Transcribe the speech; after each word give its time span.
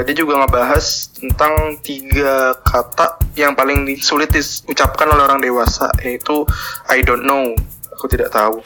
uh, 0.00 0.02
dia 0.02 0.16
juga 0.16 0.40
ngebahas 0.40 1.12
tentang 1.12 1.76
tiga 1.84 2.56
kata 2.64 3.20
yang 3.36 3.52
paling 3.52 3.84
sulit 4.00 4.32
diucapkan 4.32 5.12
oleh 5.12 5.28
orang 5.28 5.44
dewasa 5.44 5.92
yaitu 6.00 6.48
I 6.88 7.04
don't 7.04 7.28
know 7.28 7.52
aku 7.92 8.08
tidak 8.08 8.32
tahu 8.32 8.64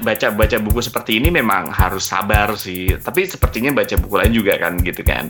baca 0.00 0.32
baca 0.32 0.56
buku 0.56 0.80
seperti 0.80 1.20
ini 1.20 1.28
memang 1.28 1.68
harus 1.68 2.08
sabar 2.08 2.56
sih 2.56 2.96
tapi 2.96 3.28
sepertinya 3.28 3.76
baca 3.76 3.94
buku 4.00 4.14
lain 4.16 4.32
juga 4.32 4.56
kan 4.56 4.80
gitu 4.80 5.04
kan 5.04 5.28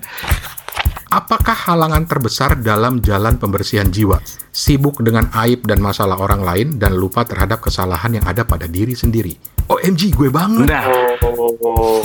Apakah 1.10 1.58
halangan 1.66 2.06
terbesar 2.06 2.54
dalam 2.62 3.02
jalan 3.02 3.34
pembersihan 3.34 3.90
jiwa? 3.90 4.22
Sibuk 4.54 5.02
dengan 5.02 5.26
aib 5.42 5.66
dan 5.66 5.82
masalah 5.82 6.14
orang 6.22 6.46
lain 6.46 6.78
dan 6.78 6.94
lupa 6.94 7.26
terhadap 7.26 7.58
kesalahan 7.58 8.14
yang 8.14 8.22
ada 8.30 8.46
pada 8.46 8.70
diri 8.70 8.94
sendiri. 8.94 9.34
OMG, 9.66 10.14
gue 10.14 10.30
banget. 10.30 10.70
nah 10.70 10.86
Oh, 11.26 11.98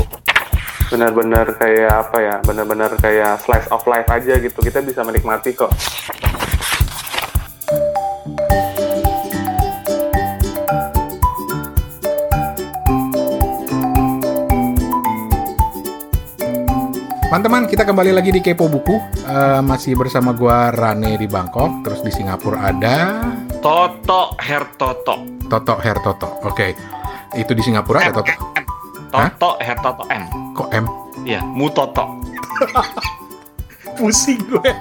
benar-benar 0.89 1.45
kayak 1.57 1.94
apa 2.09 2.17
ya? 2.21 2.35
Benar-benar 2.44 2.91
kayak 3.02 3.41
slice 3.41 3.70
of 3.73 3.81
life 3.89 4.09
aja 4.09 4.38
gitu. 4.38 4.57
Kita 4.62 4.81
bisa 4.85 5.02
menikmati 5.02 5.53
kok. 5.55 5.71
Teman-teman, 17.35 17.67
kita 17.67 17.84
kembali 17.84 18.15
lagi 18.15 18.31
di 18.31 18.40
Kepo 18.40 18.71
Buku. 18.71 18.95
Eh, 19.27 19.59
masih 19.59 19.99
bersama 19.99 20.31
gua 20.31 20.71
Rane 20.71 21.20
di 21.20 21.27
Bangkok, 21.27 21.84
terus 21.84 21.99
di 21.99 22.07
Singapura 22.07 22.71
ada 22.71 23.27
Toto 23.59 24.40
Hertoto 24.40 25.43
Toto 25.52 25.76
Hertoto. 25.76 26.40
Oke. 26.48 26.71
Itu 27.35 27.52
di 27.52 27.59
Singapura 27.59 28.07
ada 28.07 28.23
Toto. 28.23 28.65
Toto 29.16 29.50
Hertoto 29.64 30.04
M 30.12 30.24
Kok 30.54 30.70
M? 30.76 30.85
Iya, 31.24 31.40
Mutoto 31.41 32.05
Pusing 33.96 34.44
gue. 34.52 34.72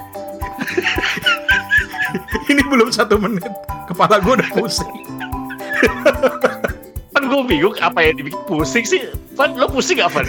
Ini 2.51 2.63
belum 2.67 2.91
satu 2.91 3.15
menit. 3.15 3.47
Kepala 3.87 4.19
gue 4.19 4.43
udah 4.43 4.51
pusing. 4.51 4.91
kan 7.15 7.23
gue 7.31 7.41
bingung 7.47 7.79
apa 7.79 8.03
yang 8.03 8.19
dibikin 8.19 8.43
pusing 8.51 8.83
sih 8.83 9.07
Fan 9.39 9.55
lo 9.55 9.71
pusing 9.71 10.03
gak 10.03 10.11
Fan? 10.11 10.27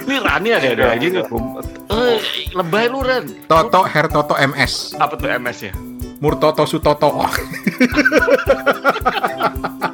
ini 0.00 0.16
Rani 0.18 0.50
ada 0.50 0.74
ada 0.74 0.84
aja 0.98 1.06
nih 1.06 1.22
eh, 1.22 2.18
lebay 2.50 2.90
lu 2.90 2.98
Ran 2.98 3.30
Toto 3.46 3.86
Hertoto 3.86 4.34
MS. 4.34 4.98
apa 4.98 5.14
tuh 5.14 5.30
MS 5.30 5.70
ya 5.70 5.72
Murtoto 6.20 6.68
Sutoto. 6.68 7.16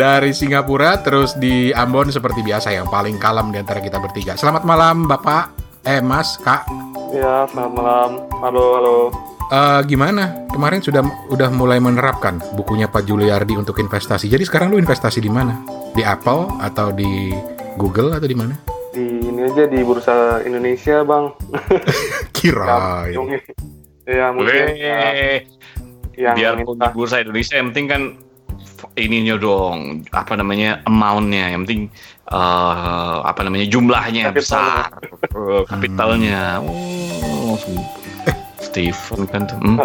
Dari 0.00 0.32
Singapura 0.32 1.04
terus 1.04 1.36
di 1.36 1.76
Ambon 1.76 2.08
seperti 2.08 2.40
biasa 2.40 2.72
yang 2.72 2.88
paling 2.88 3.20
kalem 3.20 3.52
di 3.52 3.60
antara 3.60 3.84
kita 3.84 4.00
bertiga. 4.00 4.32
Selamat 4.32 4.64
malam 4.64 5.04
Bapak, 5.04 5.52
eh 5.84 6.00
Mas, 6.00 6.40
Kak. 6.40 6.64
Ya, 7.12 7.44
selamat 7.52 7.72
malam. 7.76 8.10
Halo, 8.40 8.64
halo. 8.80 8.96
Eh, 9.52 9.80
gimana? 9.84 10.48
Kemarin 10.48 10.80
sudah 10.80 11.04
udah 11.28 11.52
mulai 11.52 11.84
menerapkan 11.84 12.40
bukunya 12.56 12.88
Pak 12.88 13.04
Juliardi 13.04 13.60
untuk 13.60 13.76
investasi. 13.76 14.32
Jadi 14.32 14.48
sekarang 14.48 14.72
lu 14.72 14.80
investasi 14.80 15.20
di 15.20 15.28
mana? 15.28 15.60
Di 15.92 16.00
Apple 16.00 16.48
atau 16.64 16.96
di 16.96 17.36
Google 17.76 18.16
atau 18.16 18.24
di 18.24 18.36
mana? 18.40 18.56
Di 18.96 19.04
ini 19.04 19.52
aja 19.52 19.68
di 19.68 19.84
Bursa 19.84 20.40
Indonesia, 20.48 21.04
Bang. 21.04 21.36
Kira. 22.40 23.04
Ya, 23.04 23.20
mungkin 23.20 23.36
ya, 24.08 24.32
Boleh. 24.32 25.44
yang 26.16 26.36
Biarpun 26.40 26.80
di 26.80 26.88
bursa 26.96 27.20
Indonesia 27.20 27.60
yang 27.60 27.68
penting 27.76 27.86
kan 27.92 28.02
ininya 28.94 29.36
dong 29.36 30.02
apa 30.10 30.32
namanya 30.34 30.80
amountnya 30.84 31.52
yang 31.52 31.62
penting 31.64 31.82
eh, 32.26 33.16
apa 33.22 33.40
namanya 33.42 33.66
jumlahnya 33.66 34.30
Kapitalnya. 34.30 34.36
besar 34.36 34.88
Eh, 35.30 35.62
kapitalnya 35.64 36.58
oh 36.60 37.54
Steven 38.60 39.24
kan 39.26 39.48
tuh 39.48 39.56
hmm, 39.56 39.78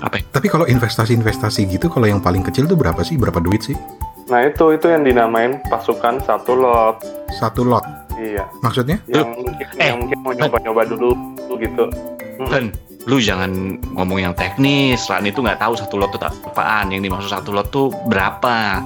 apa 0.00 0.14
ya? 0.16 0.24
Tapi 0.30 0.46
kalau 0.46 0.64
investasi-investasi 0.64 1.66
gitu, 1.66 1.90
kalau 1.90 2.06
yang 2.06 2.22
paling 2.22 2.40
kecil 2.40 2.64
tuh 2.64 2.78
berapa 2.78 3.02
sih? 3.02 3.18
Berapa 3.18 3.36
duit 3.36 3.60
sih? 3.60 3.74
Nah, 4.30 4.46
itu 4.46 4.70
itu 4.70 4.86
yang 4.86 5.02
dinamain 5.02 5.58
pasukan 5.66 6.22
satu 6.22 6.54
lot. 6.54 7.02
Satu 7.34 7.66
lot. 7.66 7.82
Iya. 8.14 8.46
Maksudnya? 8.62 9.02
Yang 9.10 9.28
mungkin, 9.34 9.66
Eh. 9.76 9.86
yang 9.90 9.98
mungkin 9.98 10.18
mau 10.22 10.32
nyoba-nyoba 10.32 10.82
dulu 10.86 11.10
gitu. 11.58 11.84
Ben, 12.46 12.70
lu 13.08 13.16
jangan 13.20 13.80
ngomong 13.96 14.20
yang 14.20 14.34
teknis. 14.36 15.08
Lan 15.08 15.24
itu 15.24 15.40
nggak 15.40 15.60
tahu 15.60 15.78
satu 15.78 15.96
lot 15.96 16.12
itu 16.12 16.26
apaan. 16.26 16.92
Yang 16.92 17.08
dimaksud 17.08 17.30
satu 17.32 17.50
lot 17.54 17.68
tuh 17.72 17.88
berapa, 18.08 18.80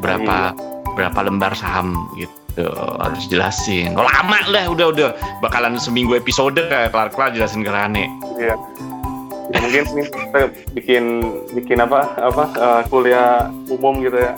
berapa, 0.00 0.52
berapa 0.96 1.18
lembar 1.24 1.56
saham 1.56 1.96
gitu. 2.18 2.66
Harus 2.98 3.30
jelasin. 3.30 3.94
Oh, 3.94 4.02
lama 4.02 4.38
lah, 4.50 4.66
udah 4.66 4.86
udah 4.90 5.08
bakalan 5.38 5.78
seminggu 5.78 6.18
episode 6.18 6.58
kayak 6.58 6.90
kelar 6.90 7.08
kelar 7.14 7.30
jelasin 7.30 7.62
ke 7.62 7.70
Rane. 7.70 8.10
Iya. 8.36 8.56
Ya, 9.48 9.58
mungkin 9.64 9.84
kita 10.12 10.40
bikin 10.76 11.04
bikin 11.56 11.78
apa 11.80 12.04
apa 12.20 12.44
eh, 12.52 12.82
kuliah 12.92 13.48
umum 13.72 13.96
gitu 14.04 14.20
ya. 14.20 14.36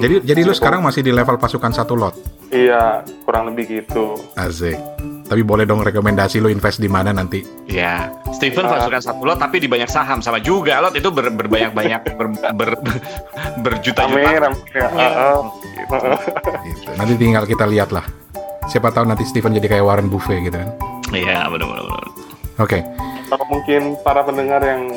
Jadi 0.00 0.24
jadi 0.24 0.40
lu 0.44 0.52
sekarang 0.52 0.84
masih 0.84 1.00
di 1.00 1.12
level 1.12 1.40
pasukan 1.40 1.72
satu 1.72 1.96
lot. 1.96 2.12
Iya, 2.52 3.00
kurang 3.24 3.48
lebih 3.48 3.80
gitu. 3.80 4.20
Asik. 4.36 4.76
Tapi 5.32 5.48
boleh 5.48 5.64
dong 5.64 5.80
rekomendasi 5.80 6.44
lu 6.44 6.52
invest 6.52 6.76
di 6.76 6.92
mana 6.92 7.08
nanti. 7.08 7.40
Ya, 7.64 8.12
Steven 8.36 8.68
Ah. 8.68 8.76
pasukan 8.76 9.00
satu 9.00 9.24
lot 9.24 9.40
tapi 9.40 9.64
di 9.64 9.68
banyak 9.72 9.88
saham 9.88 10.20
sama 10.20 10.44
juga 10.44 10.76
lot 10.84 10.92
itu 10.92 11.08
ber, 11.08 11.32
berbanyak-banyak 11.32 12.00
ber, 12.04 12.36
ber, 12.52 12.70
ber, 12.76 12.96
berjuta-juta. 13.64 14.12
Rame, 14.12 14.52
rame. 14.52 14.56
Ya, 14.76 14.88
heeh. 14.92 15.38
Gitu. 15.72 15.96
Gitu. 16.68 16.88
Nanti 17.00 17.12
tinggal 17.16 17.48
kita 17.48 17.64
lihat 17.64 17.96
lah. 17.96 18.04
Siapa 18.68 18.92
tahu 18.92 19.08
nanti 19.08 19.24
Steven 19.24 19.56
jadi 19.56 19.72
kayak 19.72 19.84
Warren 19.88 20.12
Buffett 20.12 20.44
gitu 20.44 20.60
kan. 20.60 20.68
Iya, 21.16 21.48
benar-benar. 21.48 22.04
Oke. 22.60 22.84
Atau 23.32 23.48
mungkin 23.48 23.96
para 24.04 24.20
pendengar 24.28 24.60
yang 24.60 24.92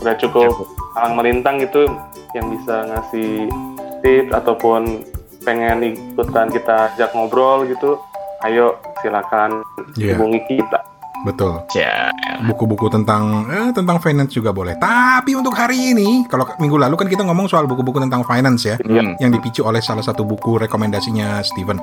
udah 0.00 0.16
cukup 0.16 0.64
alang 0.96 1.20
melintang 1.20 1.60
gitu 1.60 1.92
yang 2.32 2.48
bisa 2.48 2.88
ngasih 2.88 3.52
tips 4.00 4.32
ataupun 4.32 5.04
pengen 5.44 5.92
ikutan 5.92 6.48
kita 6.48 6.88
ajak 6.96 7.12
ngobrol 7.12 7.68
gitu, 7.68 8.00
ayo 8.48 8.80
silakan 9.04 9.60
Iya. 9.94 10.16
hubungi 10.16 10.40
kita. 10.48 10.80
Betul. 11.24 11.56
Ya, 11.72 12.12
Buku-buku 12.44 12.92
tentang 12.92 13.48
eh, 13.48 13.72
tentang 13.72 13.96
finance 13.96 14.36
juga 14.36 14.52
boleh. 14.52 14.76
Tapi 14.76 15.32
untuk 15.32 15.56
hari 15.56 15.96
ini, 15.96 16.28
kalau 16.28 16.44
minggu 16.58 16.76
lalu 16.76 17.00
kan 17.00 17.08
kita 17.08 17.24
ngomong 17.24 17.48
soal 17.48 17.64
buku-buku 17.64 17.96
tentang 17.96 18.20
finance 18.24 18.68
ya, 18.68 18.76
Hmm. 18.76 19.16
yang 19.16 19.32
dipicu 19.32 19.64
oleh 19.64 19.80
salah 19.80 20.04
satu 20.04 20.20
buku 20.20 20.60
rekomendasinya 20.60 21.40
Steven. 21.40 21.80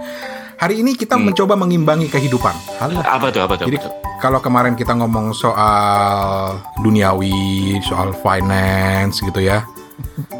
Hari 0.58 0.86
ini 0.86 0.94
kita 0.94 1.18
Hmm. 1.18 1.34
mencoba 1.34 1.58
mengimbangi 1.58 2.06
kehidupan. 2.06 2.54
Halah. 2.78 3.02
apa 3.02 3.34
tuh 3.34 3.42
apa 3.42 3.54
tuh? 3.58 3.66
Jadi 3.66 3.81
apa 3.81 3.90
tuh? 3.90 3.94
kalau 4.22 4.38
kemarin 4.38 4.78
kita 4.78 4.94
ngomong 4.94 5.34
soal 5.34 6.62
duniawi, 6.78 7.81
soal 7.81 8.14
finance 8.14 9.26
gitu 9.26 9.42
ya. 9.42 9.66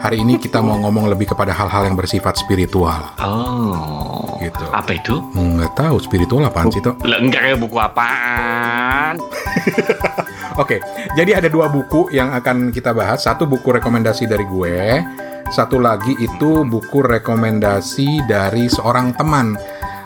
Hari 0.02 0.22
ini 0.22 0.38
kita 0.42 0.60
mau 0.60 0.78
ngomong 0.82 1.12
lebih 1.12 1.32
kepada 1.32 1.54
hal-hal 1.54 1.88
yang 1.88 1.96
bersifat 1.96 2.38
spiritual. 2.38 3.14
Oh, 3.22 4.38
Gitu. 4.42 4.66
Apa 4.74 4.92
itu? 4.98 5.22
Nggak 5.38 5.78
tahu 5.78 6.02
spiritual 6.02 6.42
apaan 6.50 6.74
sih, 6.74 6.82
Tok? 6.82 7.06
Lah, 7.06 7.22
enggak 7.22 7.62
buku 7.62 7.78
apaan? 7.78 9.22
Oke, 10.62 10.82
jadi 11.14 11.38
ada 11.38 11.48
dua 11.48 11.70
buku 11.70 12.10
yang 12.10 12.34
akan 12.34 12.74
kita 12.74 12.92
bahas. 12.92 13.22
Satu 13.24 13.46
buku 13.46 13.70
rekomendasi 13.70 14.26
dari 14.26 14.44
gue, 14.50 15.00
satu 15.54 15.78
lagi 15.78 16.18
itu 16.18 16.66
buku 16.66 17.06
rekomendasi 17.06 18.26
dari 18.26 18.66
seorang 18.68 19.14
teman 19.14 19.54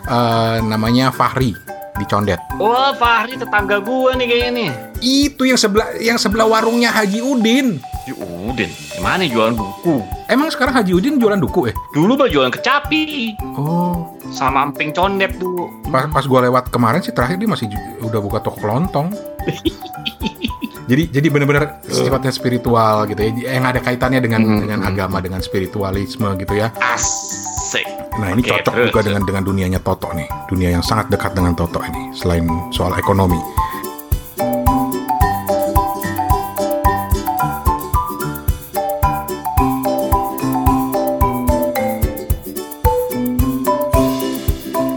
eh, 0.06 0.58
namanya 0.62 1.08
Fahri 1.10 1.56
di 1.96 2.04
Condet. 2.04 2.38
Wah, 2.60 2.92
Fahri 2.94 3.40
tetangga 3.40 3.80
gua 3.80 4.12
nih 4.14 4.26
kayaknya 4.28 4.50
nih. 4.52 4.70
Itu 5.00 5.48
yang 5.48 5.56
sebelah 5.56 5.96
yang 5.96 6.18
sebelah 6.20 6.46
warungnya 6.46 6.92
Haji 6.92 7.24
Udin. 7.24 7.80
Ya 8.06 8.14
Udin, 8.22 8.70
gimana 8.94 9.26
jualan 9.26 9.58
buku? 9.58 9.98
Emang 10.30 10.46
sekarang 10.46 10.78
Haji 10.78 10.94
Udin 10.94 11.18
jualan 11.18 11.42
duku 11.42 11.66
eh? 11.66 11.74
Dulu 11.90 12.14
mah 12.14 12.30
jualan 12.30 12.54
kecapi 12.54 13.34
Oh, 13.58 14.14
sama 14.30 14.62
emping 14.62 14.94
condet 14.94 15.34
dulu. 15.42 15.66
pas, 15.90 16.06
pas 16.06 16.22
gue 16.22 16.40
lewat 16.46 16.70
kemarin 16.70 17.02
sih 17.02 17.10
terakhir 17.10 17.42
dia 17.42 17.50
masih 17.50 17.66
udah 17.98 18.20
buka 18.22 18.38
toko 18.38 18.62
kelontong. 18.62 19.10
jadi 20.90 21.02
jadi 21.10 21.26
benar-benar 21.34 21.82
sifatnya 21.82 22.30
spiritual 22.30 23.10
gitu 23.10 23.26
ya, 23.26 23.58
yang 23.58 23.66
ada 23.66 23.82
kaitannya 23.82 24.22
dengan 24.22 24.38
Hmm, 24.46 24.62
dengan 24.62 24.80
hmm. 24.86 24.90
agama, 24.94 25.18
dengan 25.18 25.42
spiritualisme 25.42 26.30
gitu 26.38 26.54
ya. 26.54 26.70
Asik. 26.78 27.90
Nah 28.22 28.30
ini 28.30 28.46
Oke, 28.46 28.54
cocok 28.54 28.70
terus, 28.70 28.86
juga 28.94 29.02
dengan 29.02 29.22
dengan 29.26 29.42
dunianya 29.42 29.80
Toto 29.82 30.14
nih, 30.14 30.30
dunia 30.46 30.78
yang 30.78 30.84
sangat 30.86 31.10
dekat 31.10 31.34
dengan 31.34 31.58
Toto 31.58 31.82
ini, 31.82 32.14
selain 32.14 32.46
soal 32.70 32.94
ekonomi. 32.94 33.38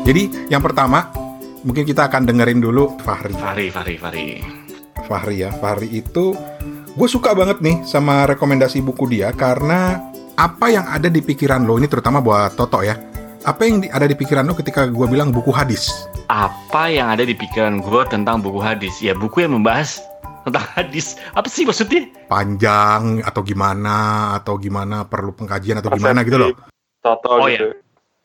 Jadi 0.09 0.49
yang 0.49 0.65
pertama 0.65 1.05
mungkin 1.61 1.85
kita 1.85 2.09
akan 2.09 2.25
dengerin 2.25 2.57
dulu 2.57 2.97
Fahri. 3.05 3.37
Fahri, 3.37 3.69
Fahri, 3.69 3.93
Fahri. 4.01 4.25
Fahri 5.05 5.45
ya, 5.45 5.53
Fahri 5.53 5.85
itu 6.01 6.33
gue 6.97 7.05
suka 7.05 7.37
banget 7.37 7.61
nih 7.61 7.85
sama 7.85 8.25
rekomendasi 8.25 8.81
buku 8.81 9.05
dia 9.05 9.29
karena 9.37 10.01
apa 10.33 10.73
yang 10.73 10.89
ada 10.89 11.13
di 11.13 11.21
pikiran 11.21 11.61
lo 11.61 11.77
ini 11.77 11.85
terutama 11.85 12.25
buat 12.25 12.57
Toto 12.57 12.81
ya. 12.81 12.97
Apa 13.45 13.69
yang 13.69 13.85
ada 13.85 14.09
di 14.09 14.17
pikiran 14.17 14.49
lo 14.49 14.57
ketika 14.57 14.89
gue 14.89 15.05
bilang 15.05 15.29
buku 15.29 15.53
hadis? 15.53 16.09
apa 16.29 16.89
yang 16.93 17.09
ada 17.09 17.25
di 17.25 17.33
pikiran 17.33 17.81
gue 17.81 18.01
tentang 18.09 18.41
buku 18.41 18.57
hadis. 18.61 18.97
Ya 19.01 19.13
buku 19.13 19.45
yang 19.45 19.57
membahas 19.61 20.01
tentang 20.41 20.65
hadis. 20.73 21.21
Apa 21.37 21.49
sih 21.49 21.69
maksudnya? 21.69 22.09
Panjang 22.29 23.21
atau 23.21 23.41
gimana 23.45 24.33
atau 24.41 24.57
gimana 24.57 25.05
perlu 25.05 25.37
pengkajian 25.37 25.81
atau 25.81 25.93
gimana 25.93 26.25
gitu 26.25 26.37
loh. 26.37 26.53
Toto 27.01 27.29
Oh, 27.29 27.49
gitu. 27.49 27.73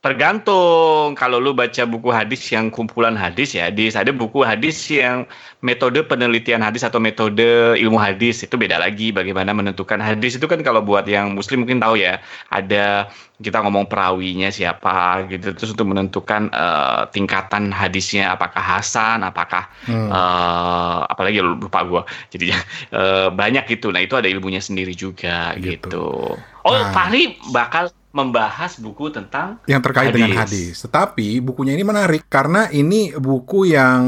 Tergantung 0.05 1.17
kalau 1.17 1.41
lu 1.41 1.57
baca 1.57 1.81
buku 1.89 2.13
hadis 2.13 2.45
yang 2.53 2.69
kumpulan 2.69 3.17
hadis 3.17 3.57
ya, 3.57 3.73
di 3.73 3.89
ada 3.89 4.13
buku 4.13 4.45
hadis 4.45 4.77
yang 4.93 5.25
metode 5.65 5.97
penelitian 6.05 6.61
hadis 6.61 6.85
atau 6.85 7.01
metode 7.01 7.73
ilmu 7.81 7.97
hadis 7.97 8.45
itu 8.45 8.53
beda 8.61 8.77
lagi 8.77 9.17
bagaimana 9.17 9.57
menentukan 9.57 9.97
hadis 10.05 10.37
itu 10.37 10.45
kan 10.45 10.61
kalau 10.61 10.85
buat 10.85 11.09
yang 11.09 11.33
muslim 11.33 11.65
mungkin 11.65 11.81
tahu 11.81 11.97
ya, 11.97 12.21
ada 12.53 13.09
kita 13.41 13.65
ngomong 13.65 13.89
perawinya 13.89 14.53
siapa 14.53 15.25
gitu 15.33 15.57
terus 15.57 15.73
untuk 15.73 15.89
menentukan 15.89 16.53
eh, 16.53 17.09
tingkatan 17.09 17.73
hadisnya 17.73 18.37
apakah 18.37 18.61
hasan, 18.61 19.25
apakah 19.25 19.73
Hmm. 19.89 20.13
eh, 20.13 20.99
apalagi 21.09 21.41
lupa 21.41 21.81
gua. 21.81 22.03
Jadi 22.29 22.53
eh, 23.01 23.29
banyak 23.33 23.65
gitu. 23.73 23.89
Nah, 23.89 24.05
itu 24.05 24.21
ada 24.21 24.29
ilmunya 24.29 24.61
sendiri 24.61 24.93
juga 24.93 25.57
Gitu. 25.57 25.89
gitu. 25.89 26.37
Oh, 26.61 26.73
Nah. 26.77 26.93
Fahri 26.93 27.41
bakal 27.57 27.89
membahas 28.15 28.79
buku 28.79 29.11
tentang 29.11 29.59
yang 29.67 29.83
terkait 29.83 30.15
dengan 30.15 30.39
hadis. 30.39 30.87
Tetapi 30.87 31.43
bukunya 31.43 31.75
ini 31.75 31.83
menarik 31.83 32.31
karena 32.31 32.71
ini 32.71 33.11
buku 33.19 33.75
yang 33.75 34.03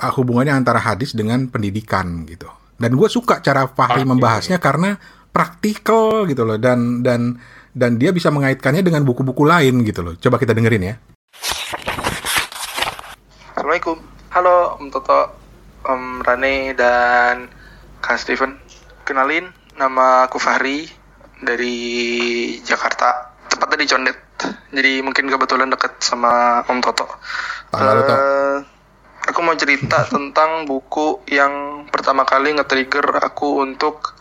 ah, 0.00 0.12
hubungannya 0.16 0.56
antara 0.56 0.80
hadis 0.80 1.12
dengan 1.12 1.44
pendidikan 1.52 2.24
gitu. 2.24 2.48
Dan 2.80 2.96
gue 2.96 3.08
suka 3.12 3.44
cara 3.44 3.68
Fahri 3.68 4.08
membahasnya 4.08 4.56
karena 4.56 4.96
praktikal 5.36 6.24
gitu 6.24 6.48
loh 6.48 6.56
dan 6.56 7.04
dan 7.04 7.36
dan 7.76 8.00
dia 8.00 8.08
bisa 8.10 8.32
mengaitkannya 8.32 8.80
dengan 8.80 9.04
buku-buku 9.04 9.44
lain 9.44 9.84
gitu 9.84 10.00
loh. 10.00 10.14
Coba 10.16 10.40
kita 10.40 10.56
dengerin 10.56 10.88
ya. 10.88 10.94
Assalamualaikum. 13.52 14.00
Halo 14.32 14.80
Om 14.80 14.88
Toto, 14.88 15.36
Om 15.84 16.24
Rane 16.24 16.72
dan 16.72 17.52
Kak 18.00 18.16
Steven. 18.16 18.56
Kenalin, 19.04 19.52
nama 19.76 20.24
aku 20.24 20.40
Fahri 20.40 20.99
dari 21.42 21.76
Jakarta. 22.62 23.32
Tepatnya 23.50 23.78
di 23.82 23.88
Condet. 23.88 24.18
Jadi 24.70 24.92
mungkin 25.02 25.26
kebetulan 25.26 25.68
deket 25.68 25.98
sama 25.98 26.62
Om 26.64 26.78
Toto. 26.80 27.06
Tanggal. 27.74 27.98
Eh, 28.06 28.56
aku 29.26 29.40
mau 29.42 29.56
cerita 29.58 30.06
tentang 30.14 30.64
buku 30.64 31.26
yang 31.28 31.84
pertama 31.90 32.22
kali 32.22 32.54
nge-trigger 32.54 33.20
aku 33.20 33.60
untuk 33.60 34.14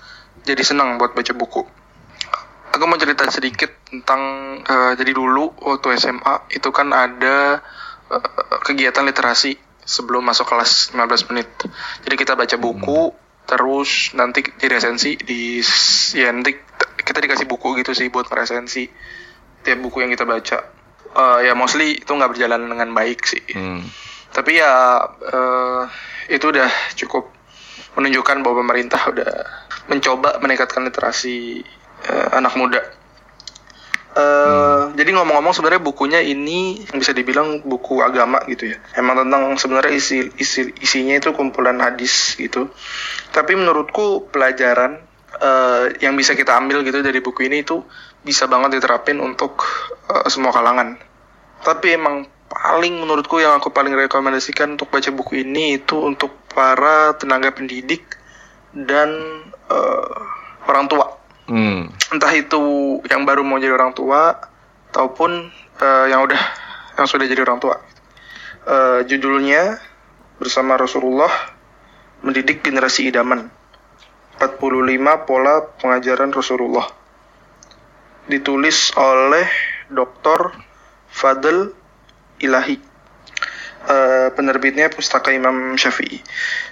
jadi 0.44 0.64
senang 0.66 0.98
buat 0.98 1.14
baca 1.14 1.34
buku. 1.38 1.62
Aku 2.70 2.84
mau 2.86 2.98
cerita 2.98 3.28
sedikit 3.30 3.70
tentang 3.86 4.22
eh, 4.66 4.94
jadi 4.98 5.12
dulu 5.14 5.54
waktu 5.62 6.00
SMA 6.02 6.50
itu 6.58 6.70
kan 6.74 6.90
ada 6.90 7.62
eh, 8.10 8.30
kegiatan 8.66 9.06
literasi 9.06 9.54
sebelum 9.90 10.26
masuk 10.26 10.46
kelas 10.46 10.94
15 10.94 11.30
menit. 11.34 11.50
Jadi 12.06 12.16
kita 12.18 12.34
baca 12.38 12.56
buku 12.58 13.14
terus 13.50 14.14
nanti 14.14 14.46
di 14.46 14.66
resensi 14.70 15.18
di 15.18 15.58
ya 16.14 16.30
nanti 16.30 16.69
kita 17.10 17.26
dikasih 17.26 17.50
buku 17.50 17.82
gitu 17.82 17.98
sih 17.98 18.14
buat 18.14 18.30
resensi 18.30 18.86
tiap 19.66 19.82
buku 19.82 20.06
yang 20.06 20.14
kita 20.14 20.30
baca. 20.30 20.62
Eh, 21.10 21.40
ya 21.50 21.58
mostly 21.58 21.98
itu 21.98 22.12
nggak 22.14 22.38
berjalan 22.38 22.70
dengan 22.70 22.94
baik 22.94 23.26
sih 23.26 23.42
Hmm. 23.58 23.82
tapi 24.30 24.62
ya 24.62 25.02
eh, 25.26 25.82
itu 26.30 26.54
udah 26.54 26.70
cukup 26.94 27.34
menunjukkan 27.98 28.46
bahwa 28.46 28.62
pemerintah 28.62 29.02
udah 29.10 29.32
mencoba 29.90 30.38
meningkatkan 30.38 30.86
literasi 30.86 31.66
eh, 32.06 32.28
anak 32.30 32.54
muda. 32.54 32.78
Eh, 34.10 34.84
Jadi 34.94 35.10
ngomong-ngomong 35.18 35.54
sebenarnya 35.54 35.82
bukunya 35.82 36.22
ini 36.22 36.86
bisa 36.94 37.10
dibilang 37.10 37.66
buku 37.66 38.06
agama 38.06 38.42
gitu 38.46 38.70
ya. 38.70 38.78
Emang 38.94 39.18
tentang 39.26 39.58
sebenarnya 39.58 39.94
isi, 39.98 40.30
isi 40.38 40.70
isinya 40.78 41.18
itu 41.18 41.34
kumpulan 41.34 41.82
hadis 41.82 42.38
gitu. 42.38 42.70
Tapi 43.34 43.58
menurutku 43.58 44.30
pelajaran 44.30 45.09
eh, 45.38 45.84
yang 46.02 46.18
bisa 46.18 46.34
kita 46.34 46.58
ambil 46.58 46.82
gitu 46.82 47.06
dari 47.06 47.22
buku 47.22 47.46
ini 47.46 47.62
itu 47.62 47.86
bisa 48.26 48.50
banget 48.50 48.82
diterapin 48.82 49.22
untuk 49.22 49.62
eh, 50.10 50.28
semua 50.32 50.50
kalangan. 50.50 50.98
Tapi 51.62 52.00
emang 52.00 52.26
paling 52.50 53.06
menurutku 53.06 53.38
yang 53.38 53.62
aku 53.62 53.70
paling 53.70 53.94
rekomendasikan 53.94 54.74
untuk 54.74 54.90
baca 54.90 55.14
buku 55.14 55.46
ini 55.46 55.78
itu 55.78 56.02
untuk 56.02 56.34
para 56.50 57.14
tenaga 57.16 57.54
pendidik 57.54 58.18
dan 58.74 59.10
eh, 59.70 60.18
orang 60.66 60.86
tua. 60.90 61.06
Hmm. 61.50 61.90
Entah 62.14 62.34
itu 62.34 62.62
yang 63.10 63.26
baru 63.26 63.42
mau 63.42 63.58
jadi 63.58 63.74
orang 63.74 63.94
tua 63.94 64.38
ataupun 64.90 65.50
eh, 65.82 66.06
yang 66.10 66.26
udah 66.26 66.42
yang 66.98 67.06
sudah 67.06 67.26
jadi 67.30 67.46
orang 67.46 67.62
tua. 67.62 67.78
Eh, 68.70 69.00
judulnya 69.10 69.82
bersama 70.38 70.78
Rasulullah 70.78 71.32
mendidik 72.22 72.62
generasi 72.62 73.10
idaman. 73.10 73.50
45 74.40 75.28
pola 75.28 75.68
pengajaran 75.84 76.32
Rasulullah. 76.32 76.88
Ditulis 78.32 78.96
oleh 78.96 79.46
Dr. 79.92 80.56
Fadl 81.12 81.76
Ilahi. 82.40 82.78
Eh, 83.90 84.28
penerbitnya 84.32 84.88
Pustaka 84.88 85.36
Imam 85.36 85.76
Syafi'i. 85.76 86.24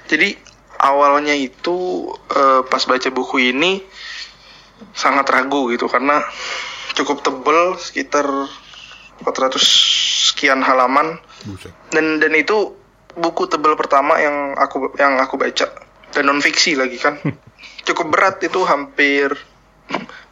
Jadi 0.07 0.37
awalnya 0.79 1.35
itu 1.35 2.07
eh, 2.31 2.61
pas 2.63 2.83
baca 2.87 3.09
buku 3.11 3.51
ini 3.51 3.83
sangat 4.93 5.25
ragu 5.33 5.73
gitu 5.73 5.89
karena 5.89 6.21
cukup 6.93 7.25
tebel 7.25 7.77
sekitar 7.81 8.25
400 9.25 9.57
sekian 10.33 10.61
halaman 10.61 11.17
dan 11.89 12.21
dan 12.21 12.33
itu 12.37 12.77
buku 13.17 13.49
tebel 13.49 13.73
pertama 13.73 14.21
yang 14.21 14.53
aku 14.53 14.93
yang 15.01 15.17
aku 15.17 15.41
baca 15.41 15.65
dan 16.13 16.23
non 16.29 16.37
fiksi 16.37 16.77
lagi 16.77 17.01
kan 17.01 17.17
cukup 17.87 18.11
berat 18.11 18.37
itu 18.43 18.59
hampir 18.67 19.31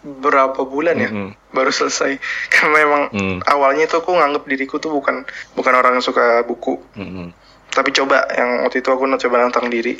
berapa 0.04 0.62
bulan 0.68 1.00
ya 1.00 1.10
Mhm. 1.10 1.56
baru 1.56 1.72
selesai 1.72 2.20
karena 2.54 2.84
memang 2.84 3.02
Hmm. 3.10 3.38
awalnya 3.48 3.88
itu 3.88 3.96
aku 3.98 4.12
nganggep 4.14 4.44
diriku 4.46 4.78
tuh 4.78 4.92
bukan 4.94 5.24
bukan 5.56 5.74
orang 5.74 5.98
yang 5.98 6.06
suka 6.06 6.44
buku 6.44 6.78
Hmm. 6.94 7.32
tapi 7.72 7.90
coba 7.92 8.28
yang 8.36 8.68
waktu 8.68 8.84
itu 8.84 8.90
aku 8.92 9.08
coba 9.08 9.36
nantang 9.42 9.72
diri 9.72 9.96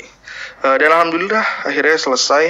Eh, 0.56 0.76
dan 0.80 0.88
alhamdulillah 0.88 1.66
akhirnya 1.66 1.96
selesai 1.96 2.44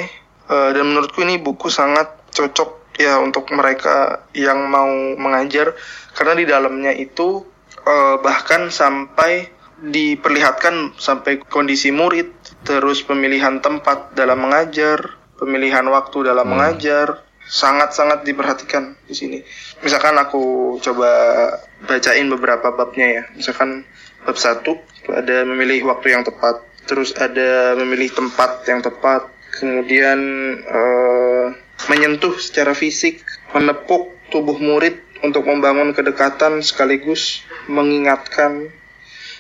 Eh, 0.47 0.71
dan 0.79 0.87
menurutku 0.87 1.27
ini 1.27 1.43
buku 1.43 1.67
sangat 1.67 2.07
cocok 2.31 2.95
ya 3.03 3.19
untuk 3.19 3.51
mereka 3.51 4.23
yang 4.31 4.71
mau 4.71 4.87
mengajar 5.19 5.75
karena 6.15 6.39
di 6.39 6.47
dalamnya 6.47 6.95
itu 6.95 7.43
eh, 7.83 8.15
bahkan 8.23 8.71
sampai 8.71 9.51
diperlihatkan 9.77 10.95
sampai 10.95 11.43
kondisi 11.51 11.91
murid 11.91 12.31
terus 12.67 13.07
pemilihan 13.07 13.63
tempat 13.63 14.13
dalam 14.19 14.43
mengajar 14.43 15.15
pemilihan 15.39 15.87
waktu 15.87 16.27
dalam 16.27 16.49
mengajar 16.49 17.23
sangat-sangat 17.47 18.27
diperhatikan 18.27 18.99
di 19.07 19.15
sini. 19.15 19.39
Misalkan 19.87 20.19
aku 20.19 20.77
coba 20.83 21.11
bacain 21.87 22.27
beberapa 22.27 22.75
babnya 22.75 23.07
ya. 23.07 23.23
Misalkan 23.39 23.87
bab 24.27 24.35
satu 24.35 24.83
ada 25.07 25.47
memilih 25.47 25.87
waktu 25.87 26.19
yang 26.19 26.27
tepat 26.27 26.67
terus 26.91 27.15
ada 27.15 27.79
memilih 27.79 28.11
tempat 28.11 28.67
yang 28.67 28.83
tepat 28.83 29.31
kemudian 29.55 30.19
eh, 30.59 31.47
menyentuh 31.87 32.35
secara 32.43 32.75
fisik 32.75 33.23
menepuk 33.55 34.11
tubuh 34.35 34.59
murid 34.59 34.99
untuk 35.23 35.47
membangun 35.47 35.95
kedekatan 35.95 36.61
sekaligus 36.67 37.47
mengingatkan. 37.71 38.75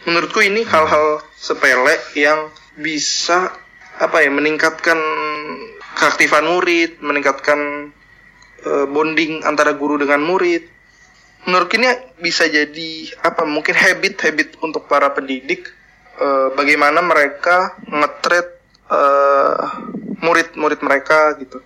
Menurutku 0.06 0.38
ini 0.38 0.62
hal-hal 0.62 1.18
sepele 1.34 1.98
yang 2.14 2.46
bisa 2.76 3.52
apa 3.96 4.20
ya 4.20 4.28
meningkatkan 4.28 5.00
keaktifan 5.96 6.44
murid 6.44 7.00
meningkatkan 7.00 7.90
eh, 8.60 8.86
bonding 8.86 9.42
antara 9.42 9.72
guru 9.72 9.96
dengan 9.96 10.20
murid. 10.20 10.76
Menurut 11.46 11.70
ini 11.78 11.86
bisa 12.20 12.44
jadi 12.50 12.90
apa 13.22 13.46
mungkin 13.46 13.72
habit 13.72 14.18
habit 14.20 14.48
untuk 14.60 14.90
para 14.90 15.08
pendidik 15.16 15.72
eh, 16.20 16.48
bagaimana 16.52 17.00
mereka 17.00 17.80
ngetret 17.88 18.60
eh, 18.92 19.64
murid-murid 20.20 20.80
mereka 20.84 21.32
gitu. 21.40 21.64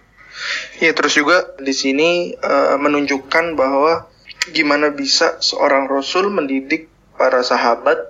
Ya 0.78 0.94
terus 0.94 1.18
juga 1.18 1.50
di 1.58 1.74
sini 1.74 2.38
eh, 2.38 2.76
menunjukkan 2.78 3.58
bahwa 3.58 4.06
gimana 4.54 4.94
bisa 4.94 5.42
seorang 5.42 5.90
rasul 5.90 6.30
mendidik 6.30 6.88
para 7.18 7.42
sahabat 7.44 8.09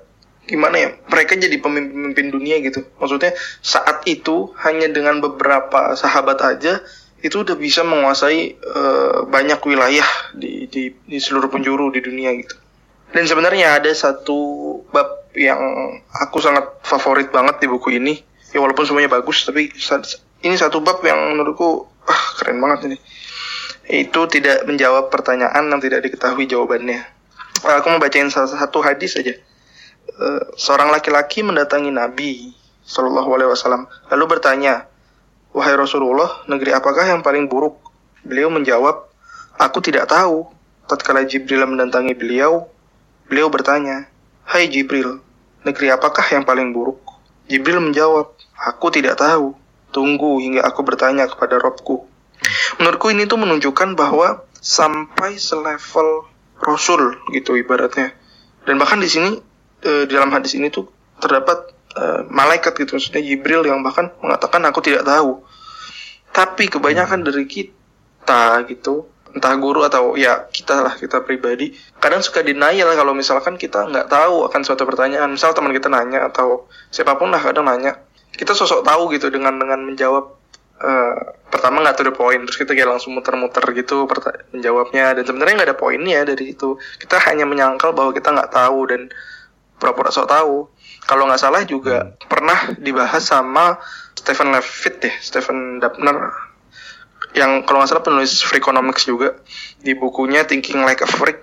gimana 0.50 0.76
ya 0.82 0.88
mereka 1.06 1.38
jadi 1.38 1.54
pemimpin-pemimpin 1.62 2.26
dunia 2.34 2.58
gitu. 2.58 2.82
Maksudnya 2.98 3.30
saat 3.62 4.02
itu 4.10 4.50
hanya 4.66 4.90
dengan 4.90 5.22
beberapa 5.22 5.94
sahabat 5.94 6.42
aja 6.42 6.82
itu 7.22 7.46
udah 7.46 7.54
bisa 7.54 7.86
menguasai 7.86 8.58
eh, 8.58 9.18
banyak 9.30 9.62
wilayah 9.62 10.08
di, 10.34 10.66
di 10.66 10.90
di 10.90 11.18
seluruh 11.22 11.46
penjuru 11.46 11.94
di 11.94 12.02
dunia 12.02 12.34
gitu. 12.34 12.58
Dan 13.14 13.30
sebenarnya 13.30 13.78
ada 13.78 13.90
satu 13.94 14.38
bab 14.90 15.30
yang 15.38 15.62
aku 16.10 16.42
sangat 16.42 16.82
favorit 16.82 17.30
banget 17.30 17.62
di 17.62 17.66
buku 17.70 17.94
ini. 17.94 18.18
Ya 18.50 18.58
walaupun 18.58 18.82
semuanya 18.82 19.06
bagus 19.06 19.46
tapi 19.46 19.70
ini 20.42 20.56
satu 20.58 20.82
bab 20.82 20.98
yang 21.06 21.38
menurutku 21.38 21.86
ah 22.10 22.22
keren 22.42 22.58
banget 22.58 22.90
ini. 22.90 22.98
Itu 23.90 24.26
tidak 24.26 24.66
menjawab 24.66 25.10
pertanyaan 25.14 25.70
yang 25.70 25.78
tidak 25.78 26.02
diketahui 26.06 26.50
jawabannya. 26.50 27.06
Aku 27.62 27.86
mau 27.92 28.02
bacain 28.02 28.26
salah 28.32 28.50
satu 28.50 28.80
hadis 28.82 29.14
aja 29.20 29.36
seorang 30.56 30.92
laki-laki 30.92 31.40
mendatangi 31.40 31.88
Nabi 31.88 32.52
Shallallahu 32.84 33.30
Alaihi 33.36 33.50
Wasallam 33.50 33.88
lalu 34.12 34.24
bertanya, 34.36 34.84
wahai 35.54 35.74
Rasulullah, 35.78 36.44
negeri 36.50 36.76
apakah 36.76 37.06
yang 37.06 37.24
paling 37.24 37.48
buruk? 37.48 37.78
Beliau 38.20 38.52
menjawab, 38.52 39.08
aku 39.56 39.78
tidak 39.80 40.10
tahu. 40.10 40.50
Tatkala 40.90 41.22
Jibril 41.22 41.62
mendatangi 41.70 42.18
beliau, 42.18 42.66
beliau 43.30 43.46
bertanya, 43.46 44.10
Hai 44.42 44.66
Jibril, 44.66 45.22
negeri 45.62 45.94
apakah 45.94 46.26
yang 46.34 46.42
paling 46.42 46.74
buruk? 46.74 46.98
Jibril 47.46 47.78
menjawab, 47.78 48.34
aku 48.58 48.86
tidak 48.90 49.22
tahu. 49.22 49.54
Tunggu 49.94 50.42
hingga 50.42 50.66
aku 50.66 50.82
bertanya 50.82 51.26
kepada 51.30 51.58
Robku. 51.58 52.06
Menurutku 52.78 53.10
ini 53.10 53.26
tuh 53.26 53.38
menunjukkan 53.38 53.94
bahwa 53.98 54.42
sampai 54.58 55.38
selevel 55.38 56.26
Rasul 56.58 57.18
gitu 57.34 57.54
ibaratnya. 57.58 58.14
Dan 58.66 58.78
bahkan 58.78 58.98
di 58.98 59.10
sini 59.10 59.38
eh, 59.84 60.04
di 60.08 60.12
dalam 60.12 60.30
hadis 60.32 60.56
ini 60.56 60.68
tuh 60.72 60.88
terdapat 61.20 61.72
eh, 61.96 62.20
malaikat 62.28 62.72
gitu 62.80 62.96
maksudnya 62.96 63.22
Jibril 63.22 63.66
yang 63.66 63.84
bahkan 63.84 64.12
mengatakan 64.20 64.64
aku 64.68 64.80
tidak 64.84 65.04
tahu. 65.04 65.42
Tapi 66.30 66.70
kebanyakan 66.70 67.26
dari 67.26 67.44
kita 67.50 68.62
gitu 68.70 69.10
entah 69.30 69.54
guru 69.54 69.86
atau 69.86 70.18
ya 70.18 70.50
kita 70.50 70.82
lah 70.82 70.94
kita 70.98 71.22
pribadi 71.22 71.70
kadang 72.02 72.18
suka 72.18 72.42
denial 72.42 72.90
kalau 72.98 73.14
misalkan 73.14 73.54
kita 73.54 73.86
nggak 73.86 74.10
tahu 74.10 74.46
akan 74.46 74.60
suatu 74.66 74.82
pertanyaan. 74.86 75.30
Misal 75.30 75.54
teman 75.54 75.70
kita 75.74 75.86
nanya 75.90 76.26
atau 76.30 76.66
siapa 76.90 77.14
pun 77.18 77.30
lah 77.30 77.42
kadang 77.42 77.66
nanya. 77.66 77.98
Kita 78.34 78.54
sosok 78.54 78.82
tahu 78.86 79.10
gitu 79.14 79.30
dengan 79.30 79.58
dengan 79.58 79.82
menjawab 79.82 80.34
eh, 80.82 81.14
pertama 81.50 81.82
nggak 81.82 81.96
to 81.98 82.02
the 82.06 82.14
point 82.14 82.42
terus 82.46 82.58
kita 82.58 82.72
kayak 82.74 82.90
langsung 82.90 83.14
muter-muter 83.14 83.62
gitu 83.74 84.06
menjawabnya. 84.54 85.18
Dan 85.18 85.22
sebenarnya 85.26 85.54
nggak 85.62 85.68
ada 85.74 85.78
poinnya 85.78 86.20
dari 86.26 86.54
itu 86.54 86.78
kita 86.98 87.18
hanya 87.30 87.46
menyangkal 87.46 87.94
bahwa 87.94 88.10
kita 88.10 88.34
nggak 88.34 88.50
tahu 88.50 88.86
dan 88.90 89.10
pura-pura 89.80 90.12
sok 90.12 90.28
tahu. 90.28 90.68
Kalau 91.08 91.24
nggak 91.26 91.40
salah 91.40 91.64
juga 91.64 92.14
pernah 92.28 92.76
dibahas 92.76 93.24
sama 93.24 93.80
Stephen 94.12 94.52
Levitt 94.52 95.00
deh 95.00 95.14
Stephen 95.18 95.80
Dapner. 95.80 96.30
Yang 97.32 97.64
kalau 97.64 97.80
nggak 97.80 97.90
salah 97.90 98.04
penulis 98.04 98.44
Freakonomics 98.44 99.08
juga 99.08 99.40
di 99.80 99.96
bukunya 99.96 100.44
Thinking 100.44 100.84
Like 100.84 101.02
a 101.02 101.08
Freak. 101.08 101.40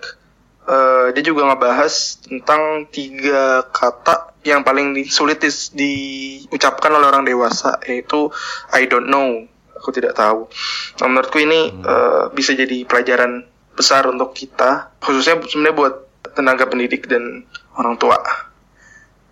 Eh, 0.67 1.15
dia 1.15 1.24
juga 1.24 1.48
ngebahas 1.48 2.20
tentang 2.27 2.91
tiga 2.91 3.63
kata 3.72 4.36
yang 4.44 4.67
paling 4.67 5.00
sulit 5.08 5.39
diucapkan 5.72 6.91
oleh 6.91 7.08
orang 7.08 7.24
dewasa 7.24 7.79
yaitu 7.88 8.27
I 8.75 8.84
don't 8.86 9.08
know 9.08 9.48
aku 9.79 9.96
tidak 9.96 10.20
tahu. 10.20 10.51
Nah, 11.00 11.08
menurutku 11.08 11.39
ini 11.39 11.72
eh, 11.72 12.24
bisa 12.36 12.51
jadi 12.51 12.84
pelajaran 12.84 13.48
besar 13.77 14.12
untuk 14.12 14.36
kita 14.36 14.91
khususnya 15.00 15.39
sebenarnya 15.39 15.75
buat 15.77 15.94
tenaga 16.38 16.70
pendidik 16.70 17.10
dan 17.10 17.41
orang 17.74 17.98
tua 17.98 18.22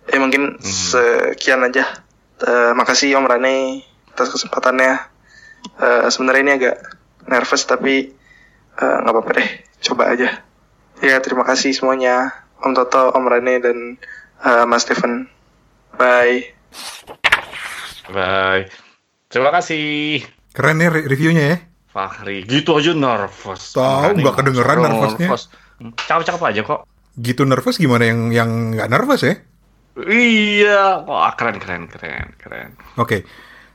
ya 0.06 0.18
mungkin 0.18 0.58
sekian 0.58 1.62
aja 1.62 1.86
Eh, 2.36 2.72
makasih 2.76 3.16
Om 3.16 3.24
Rane 3.24 3.80
atas 4.10 4.28
kesempatannya 4.28 5.00
Eh, 5.78 6.06
sebenarnya 6.12 6.42
ini 6.42 6.52
agak 6.54 6.76
nervous 7.24 7.64
tapi 7.64 8.12
eh, 8.76 8.96
nggak 9.00 9.08
apa-apa 9.08 9.30
deh 9.34 9.48
coba 9.82 10.12
aja 10.12 10.44
ya 11.00 11.16
terima 11.18 11.42
kasih 11.42 11.72
semuanya 11.72 12.28
Om 12.60 12.72
Toto 12.72 13.08
Om 13.10 13.24
Rane 13.24 13.56
dan 13.56 13.96
eh, 14.42 14.64
Mas 14.64 14.84
Steven 14.84 15.24
bye 15.94 16.52
Bye. 18.06 18.70
Terima 19.26 19.50
kasih. 19.50 20.22
Keren 20.52 20.78
ya 20.78 20.88
re- 20.88 21.06
reviewnya 21.06 21.42
ya. 21.42 21.58
Fahri, 21.90 22.44
gitu 22.44 22.76
aja 22.76 22.94
nervous. 22.94 23.74
Tahu, 23.74 24.20
nggak 24.20 24.34
kedengeran 24.36 24.78
nervousnya. 24.78 25.26
nervous. 25.26 25.50
Cakep-cakep 26.04 26.42
aja 26.44 26.60
kok. 26.62 26.80
Gitu 27.16 27.42
nervous 27.48 27.80
gimana 27.80 28.04
yang 28.04 28.28
yang 28.28 28.50
nggak 28.76 28.90
nervous 28.92 29.24
ya? 29.24 29.34
Iya, 29.96 31.08
wah 31.08 31.32
keren 31.32 31.56
keren 31.56 31.88
keren 31.88 32.36
keren. 32.36 32.76
Oke. 33.00 33.24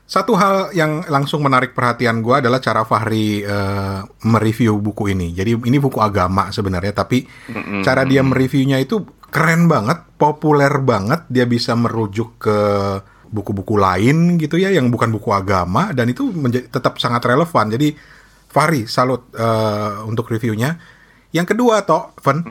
Satu 0.06 0.36
hal 0.36 0.76
yang 0.76 1.08
langsung 1.08 1.40
menarik 1.40 1.72
perhatian 1.72 2.20
gue 2.20 2.36
adalah 2.44 2.60
cara 2.60 2.84
Fahri 2.84 3.40
eh, 3.40 4.00
mereview 4.28 4.76
buku 4.76 5.16
ini. 5.16 5.32
Jadi 5.32 5.56
ini 5.56 5.78
buku 5.80 5.98
agama 5.98 6.52
sebenarnya, 6.52 6.92
tapi 6.92 7.24
cara 7.80 8.04
dia 8.04 8.20
mereviewnya 8.20 8.76
itu 8.76 9.02
keren 9.32 9.72
banget, 9.72 10.04
populer 10.20 10.68
banget. 10.84 11.24
Dia 11.32 11.48
bisa 11.48 11.72
merujuk 11.72 12.44
ke 12.44 12.58
buku-buku 13.32 13.80
lain 13.80 14.36
gitu 14.36 14.60
ya, 14.60 14.68
yang 14.68 14.92
bukan 14.92 15.08
buku 15.08 15.32
agama 15.32 15.96
dan 15.96 16.12
itu 16.12 16.28
menjadi 16.28 16.68
tetap 16.68 17.00
sangat 17.00 17.24
relevan. 17.24 17.72
Jadi 17.72 17.96
Fahri, 18.52 18.84
salut 18.84 19.32
eh, 19.32 19.96
untuk 20.04 20.28
reviewnya. 20.28 20.76
Yang 21.32 21.56
kedua, 21.56 21.80
toh, 21.88 22.12
Ven, 22.20 22.44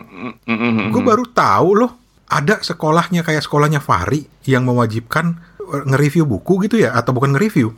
gue 0.90 1.02
baru 1.06 1.30
tahu 1.30 1.70
loh 1.86 1.92
ada 2.26 2.58
sekolahnya 2.66 3.22
kayak 3.22 3.46
sekolahnya 3.46 3.78
Fahri 3.78 4.26
yang 4.50 4.66
mewajibkan 4.66 5.38
eh, 5.62 5.84
nge-review 5.86 6.26
buku 6.26 6.66
gitu 6.66 6.82
ya? 6.82 6.98
Atau 6.98 7.14
bukan 7.14 7.38
nge-review? 7.38 7.78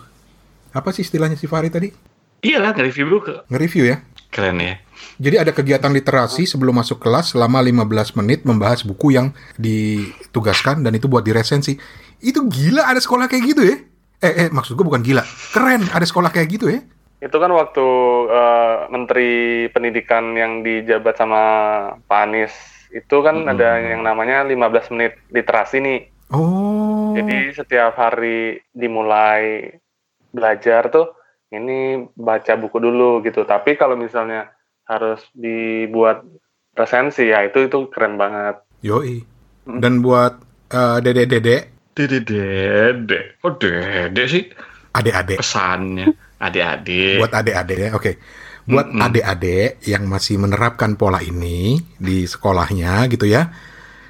Apa 0.72 0.96
sih 0.96 1.04
istilahnya 1.04 1.36
si 1.36 1.46
Fahri 1.46 1.68
tadi? 1.68 1.92
Iya 2.40 2.64
lah, 2.64 2.72
nge-review 2.72 3.06
buku. 3.12 3.36
nge-review 3.52 3.84
ya? 3.92 3.98
Keren 4.34 4.58
ya. 4.58 4.82
jadi 5.22 5.46
ada 5.46 5.54
kegiatan 5.54 5.94
literasi 5.94 6.50
sebelum 6.50 6.82
masuk 6.82 6.98
kelas 6.98 7.38
selama 7.38 7.62
15 7.62 8.18
menit 8.18 8.50
membahas 8.50 8.82
buku 8.82 9.14
yang 9.14 9.30
ditugaskan 9.62 10.82
dan 10.82 10.96
itu 10.98 11.06
buat 11.06 11.22
diresensi. 11.22 11.78
Itu 12.18 12.48
gila 12.50 12.88
ada 12.88 12.98
sekolah 12.98 13.30
kayak 13.30 13.44
gitu 13.46 13.62
ya? 13.62 13.78
Eh, 14.24 14.48
eh 14.48 14.50
maksud 14.50 14.74
gue 14.74 14.82
bukan 14.88 15.04
gila. 15.06 15.22
Keren 15.54 15.86
ada 15.92 16.02
sekolah 16.08 16.32
kayak 16.34 16.48
gitu 16.50 16.66
ya 16.72 16.82
Itu 17.24 17.40
kan 17.40 17.52
waktu 17.56 17.88
eh, 18.28 18.76
Menteri 18.92 19.32
Pendidikan 19.72 20.36
yang 20.36 20.60
dijabat 20.62 21.16
sama 21.16 21.44
Pak 22.04 22.22
Anies 22.28 22.54
itu 22.94 23.26
kan 23.26 23.48
ada 23.50 23.82
yang 23.82 24.06
namanya 24.06 24.46
15 24.46 24.94
menit 24.94 25.18
literasi 25.34 25.82
nih. 25.82 26.00
oh 26.36 27.16
Jadi 27.18 27.56
setiap 27.56 27.98
hari 27.98 28.62
dimulai 28.76 29.72
belajar 30.30 30.92
tuh 30.94 31.16
ini 31.50 32.06
baca 32.14 32.54
buku 32.60 32.78
dulu 32.78 33.24
gitu. 33.26 33.48
Tapi 33.48 33.80
kalau 33.80 33.98
misalnya 33.98 34.52
harus 34.86 35.24
dibuat 35.32 36.22
resensi 36.76 37.30
ya 37.32 37.46
itu 37.48 37.66
itu 37.66 37.88
keren 37.88 38.20
banget. 38.20 38.60
yoi 38.84 39.24
dan 39.64 40.04
buat 40.04 40.44
eh, 40.76 41.00
dede-dede 41.00 41.74
Dede 41.94 42.26
dede. 42.26 43.38
Oh 43.46 43.54
dede 43.54 44.24
sih 44.26 44.44
adik-adik 44.98 45.38
pesannya. 45.38 46.10
Adik-adik. 46.44 47.24
buat 47.24 47.32
adik-adik 47.32 47.78
ya 47.80 47.90
oke 47.96 48.12
buat 48.64 48.88
adik-adik 48.90 49.84
yang 49.84 50.08
masih 50.08 50.40
menerapkan 50.40 50.96
pola 50.96 51.20
ini 51.20 51.76
di 52.00 52.24
sekolahnya 52.24 53.08
gitu 53.12 53.28
ya 53.28 53.52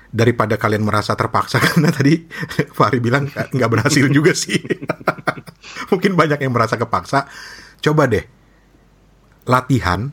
daripada 0.09 0.61
kalian 0.61 0.85
merasa 0.85 1.17
terpaksa 1.17 1.57
karena 1.65 1.89
tadi 1.89 2.21
Fahri 2.69 3.01
bilang 3.01 3.25
"Eh, 3.29 3.49
nggak 3.49 3.69
berhasil 3.69 4.05
juga 4.09 4.33
sih 4.33 4.61
mungkin 5.93 6.13
banyak 6.13 6.41
yang 6.41 6.53
merasa 6.53 6.77
kepaksa 6.77 7.25
coba 7.81 8.05
deh 8.05 8.25
latihan 9.45 10.09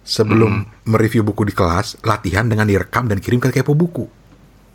sebelum 0.00 0.64
mereview 0.86 1.24
buku 1.24 1.48
di 1.48 1.54
kelas 1.54 2.00
latihan 2.04 2.46
dengan 2.46 2.64
direkam 2.64 3.06
dan 3.06 3.20
kirim 3.20 3.40
ke 3.40 3.50
kepo 3.50 3.72
buku 3.72 4.04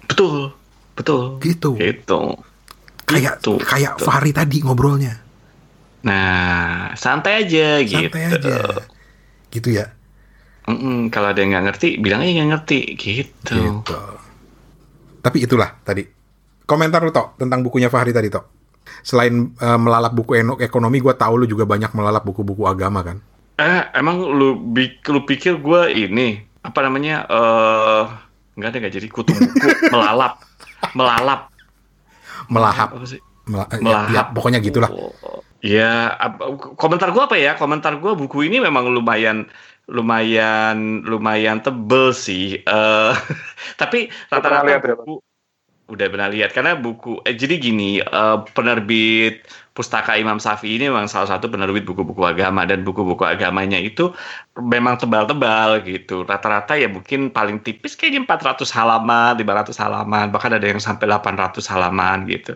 Betul. 0.06 0.54
Betul. 0.96 1.42
gitu 1.42 1.76
Gitu. 1.76 2.22
kayak 3.06 3.42
Gitu. 3.42 3.54
kayak 3.62 4.00
Fahri 4.00 4.32
tadi 4.32 4.62
ngobrolnya 4.62 5.25
Nah, 6.06 6.94
santai 6.94 7.44
aja 7.44 7.82
gitu. 7.82 8.14
santai 8.14 8.24
aja 8.30 8.56
gitu 9.50 9.70
ya 9.74 9.90
Mm-mm, 10.66 11.14
kalau 11.14 11.30
ada 11.30 11.38
yang 11.46 11.54
nggak 11.54 11.66
ngerti, 11.70 12.02
bilang 12.02 12.26
aja 12.26 12.42
nggak 12.42 12.50
ngerti 12.58 12.80
gitu. 12.98 13.54
Gitu. 13.54 14.00
Tapi 15.22 15.38
itulah 15.46 15.78
tadi. 15.86 16.02
Komentar 16.66 17.06
lu 17.06 17.14
Tok 17.14 17.38
tentang 17.38 17.62
bukunya 17.62 17.86
Fahri 17.86 18.10
tadi 18.10 18.34
Tok. 18.34 18.46
Selain 19.06 19.30
eh, 19.54 19.78
melalap 19.78 20.18
buku 20.18 20.34
ekonomi, 20.58 20.98
gue 20.98 21.14
tahu 21.14 21.42
lu 21.42 21.46
juga 21.46 21.70
banyak 21.70 21.94
melalap 21.94 22.26
buku-buku 22.26 22.66
agama 22.66 23.06
kan. 23.06 23.22
Eh, 23.62 23.82
emang 23.94 24.26
lu, 24.26 24.58
lu 24.74 25.20
pikir 25.30 25.62
gue 25.62 25.82
ini 25.94 26.42
apa 26.66 26.82
namanya? 26.82 27.30
Eh, 27.30 28.04
nggak 28.58 28.70
ada 28.74 28.78
nggak 28.82 28.94
jadi 28.98 29.08
kutu 29.14 29.38
buku 29.38 29.70
melalap, 29.94 30.42
melalap, 30.98 31.54
Melahap. 32.50 32.90
apa 32.98 33.06
sih? 33.06 33.22
Mela- 33.46 33.70
ya- 33.70 33.78
Melahap. 33.86 34.10
ya, 34.10 34.22
pokoknya 34.34 34.60
gitulah. 34.66 34.90
Oh, 34.90 35.45
Ya, 35.66 36.14
komentar 36.78 37.10
gua 37.10 37.26
apa 37.26 37.42
ya? 37.42 37.58
Komentar 37.58 37.98
gua 37.98 38.14
buku 38.14 38.46
ini 38.46 38.62
memang 38.62 38.86
lumayan 38.94 39.50
lumayan 39.90 41.02
lumayan 41.02 41.66
tebel 41.66 42.14
sih. 42.14 42.62
Eh 42.62 43.14
tapi 43.82 44.14
rata-rata 44.30 44.70
ya, 44.70 44.78
buku 44.78 45.18
udah 45.86 46.08
pernah 46.10 46.30
lihat 46.34 46.50
karena 46.54 46.74
buku 46.78 47.22
eh, 47.26 47.34
jadi 47.38 47.62
gini 47.62 48.02
eh, 48.02 48.38
penerbit 48.54 49.46
pustaka 49.76 50.16
Imam 50.16 50.40
Syafi'i 50.40 50.80
ini 50.80 50.88
memang 50.88 51.12
salah 51.12 51.36
satu 51.36 51.52
penerbit 51.52 51.84
buku-buku 51.84 52.24
agama 52.24 52.64
dan 52.64 52.88
buku-buku 52.88 53.28
agamanya 53.28 53.76
itu 53.76 54.16
memang 54.56 54.96
tebal-tebal 54.96 55.84
gitu. 55.84 56.24
Rata-rata 56.24 56.80
ya 56.80 56.88
mungkin 56.88 57.28
paling 57.28 57.60
tipis 57.60 58.00
kayaknya 58.00 58.24
400 58.24 58.72
halaman, 58.72 59.36
500 59.36 59.76
halaman, 59.84 60.26
bahkan 60.32 60.56
ada 60.56 60.64
yang 60.64 60.80
sampai 60.80 61.12
800 61.12 61.60
halaman 61.68 62.24
gitu. 62.32 62.56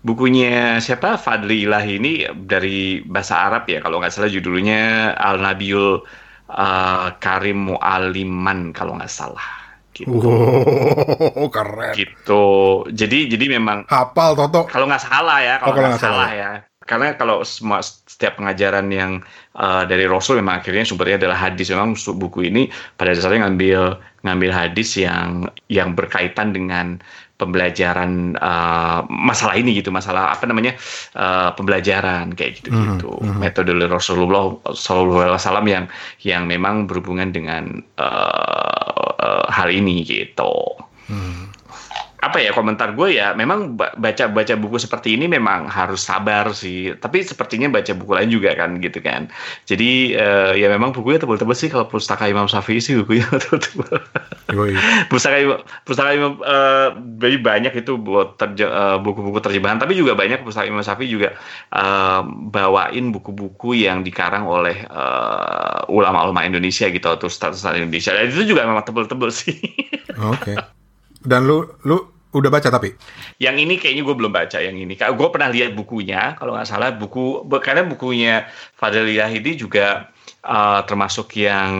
Bukunya 0.00 0.80
siapa? 0.80 1.20
Fadli 1.20 1.68
Ilahi 1.68 1.92
ini 2.00 2.12
dari 2.48 3.04
bahasa 3.04 3.52
Arab 3.52 3.68
ya 3.68 3.84
kalau 3.84 4.00
nggak 4.00 4.16
salah 4.16 4.32
judulnya 4.32 5.12
Al 5.20 5.36
Nabiul 5.44 6.00
uh, 6.50 7.08
Karim 7.20 7.68
Mu'aliman 7.68 8.72
kalau 8.72 8.96
nggak 8.96 9.12
salah 9.12 9.44
gitu. 9.96 10.12
Wow, 10.12 11.48
keren. 11.56 11.94
Gitu. 11.96 12.44
Jadi 12.92 13.18
jadi 13.32 13.44
memang 13.56 13.88
Hafal 13.88 14.36
Toto. 14.36 14.68
kalau 14.68 14.84
nggak 14.84 15.02
salah 15.02 15.38
ya, 15.40 15.54
Oh, 15.64 15.72
kalau 15.72 15.72
kalau 15.72 15.88
nggak 15.88 15.92
nggak 15.96 16.04
salah 16.04 16.30
ya. 16.36 16.50
Karena 16.86 17.18
kalau 17.18 17.42
semua 17.42 17.82
setiap 17.82 18.38
pengajaran 18.38 18.86
yang 18.94 19.18
uh, 19.58 19.82
dari 19.90 20.06
Rasul 20.06 20.38
memang 20.38 20.62
akhirnya 20.62 20.86
sumbernya 20.86 21.26
adalah 21.26 21.50
hadis. 21.50 21.74
Memang 21.74 21.98
buku 21.98 22.46
ini 22.46 22.70
pada 22.94 23.10
dasarnya 23.10 23.42
ngambil 23.50 23.98
ngambil 24.22 24.50
hadis 24.54 24.94
yang 24.94 25.50
yang 25.66 25.98
berkaitan 25.98 26.54
dengan 26.54 27.02
pembelajaran 27.36 28.38
uh, 28.38 29.02
masalah 29.10 29.58
ini 29.58 29.82
gitu, 29.82 29.90
masalah 29.90 30.30
apa 30.30 30.46
namanya 30.46 30.78
uh, 31.18 31.50
pembelajaran 31.58 32.30
kayak 32.38 32.62
gitu 32.62 32.70
gitu. 32.70 33.10
Mhm, 33.18 33.34
mhm. 33.36 33.38
Metode 33.42 33.72
Rasulullah 33.90 34.54
Shallallahu 34.70 35.26
Alaihi 35.26 35.36
Wasallam 35.36 35.66
yang 35.66 35.84
yang 36.22 36.42
memang 36.46 36.86
berhubungan 36.86 37.34
dengan 37.34 37.84
uh, 37.98 38.45
uh, 39.66 39.70
hal 39.70 39.74
ini 39.74 40.06
gitu 40.06 40.54
Hmm. 41.06 41.54
Apa 42.26 42.42
ya 42.42 42.50
komentar 42.50 42.92
gue 42.92 43.14
ya 43.14 43.32
memang 43.32 43.78
ba- 43.78 43.94
baca 43.94 44.26
baca 44.26 44.54
buku 44.58 44.76
seperti 44.76 45.14
ini 45.14 45.30
memang 45.30 45.70
harus 45.70 46.02
sabar 46.02 46.50
sih. 46.50 46.92
Tapi 46.98 47.22
sepertinya 47.22 47.70
baca 47.70 47.92
buku 47.94 48.12
lain 48.12 48.30
juga 48.30 48.52
kan 48.58 48.76
gitu 48.82 48.98
kan. 48.98 49.30
Jadi 49.64 50.12
eh, 50.12 50.52
ya 50.58 50.66
memang 50.66 50.90
bukunya 50.90 51.22
tebel-tebel 51.22 51.54
sih 51.54 51.70
kalau 51.70 51.86
pustaka 51.86 52.26
Imam 52.26 52.50
Syafi'i 52.50 52.82
sih 52.82 52.98
bukunya 52.98 53.22
tebel-tebel. 53.42 54.02
Yoi. 54.50 54.74
pustaka 55.06 55.36
Imam 55.38 55.58
pustaka 55.82 56.10
Imam 56.12 56.38
eh, 56.42 56.88
jadi 57.22 57.36
banyak 57.38 57.72
itu 57.78 57.94
buat 57.96 58.34
terje- 58.36 58.66
eh, 58.68 58.98
buku-buku 58.98 59.38
terjemahan. 59.38 59.78
Tapi 59.78 59.94
juga 59.94 60.18
banyak 60.18 60.42
pustaka 60.42 60.66
Imam 60.66 60.82
Syafi'i 60.82 61.08
juga 61.08 61.34
eh, 61.70 62.20
bawain 62.50 63.14
buku-buku 63.14 63.78
yang 63.78 64.02
dikarang 64.02 64.44
oleh 64.44 64.82
eh, 64.82 65.78
ulama-ulama 65.86 66.42
Indonesia 66.42 66.90
gitu 66.90 67.06
atau 67.06 67.30
ustaz-ustaz 67.30 67.78
Indonesia. 67.78 68.10
Dan 68.10 68.28
itu 68.28 68.50
juga 68.50 68.66
memang 68.66 68.82
tebel-tebel 68.82 69.30
sih. 69.30 69.56
Oke. 70.16 70.56
Dan 71.26 71.42
lu 71.42 71.66
lu 71.82 72.15
udah 72.36 72.50
baca 72.52 72.68
tapi? 72.68 72.92
Yang 73.40 73.56
ini 73.64 73.74
kayaknya 73.80 74.02
gue 74.04 74.16
belum 74.16 74.32
baca 74.32 74.58
yang 74.60 74.76
ini. 74.76 74.94
Gue 74.94 75.28
pernah 75.32 75.48
lihat 75.48 75.72
bukunya, 75.72 76.36
kalau 76.36 76.52
nggak 76.52 76.68
salah 76.68 76.92
buku 76.92 77.48
karena 77.58 77.82
bukunya 77.88 78.44
Fadil 78.76 79.08
Yahidi 79.08 79.56
juga 79.56 80.12
uh, 80.44 80.80
termasuk 80.84 81.34
yang 81.40 81.72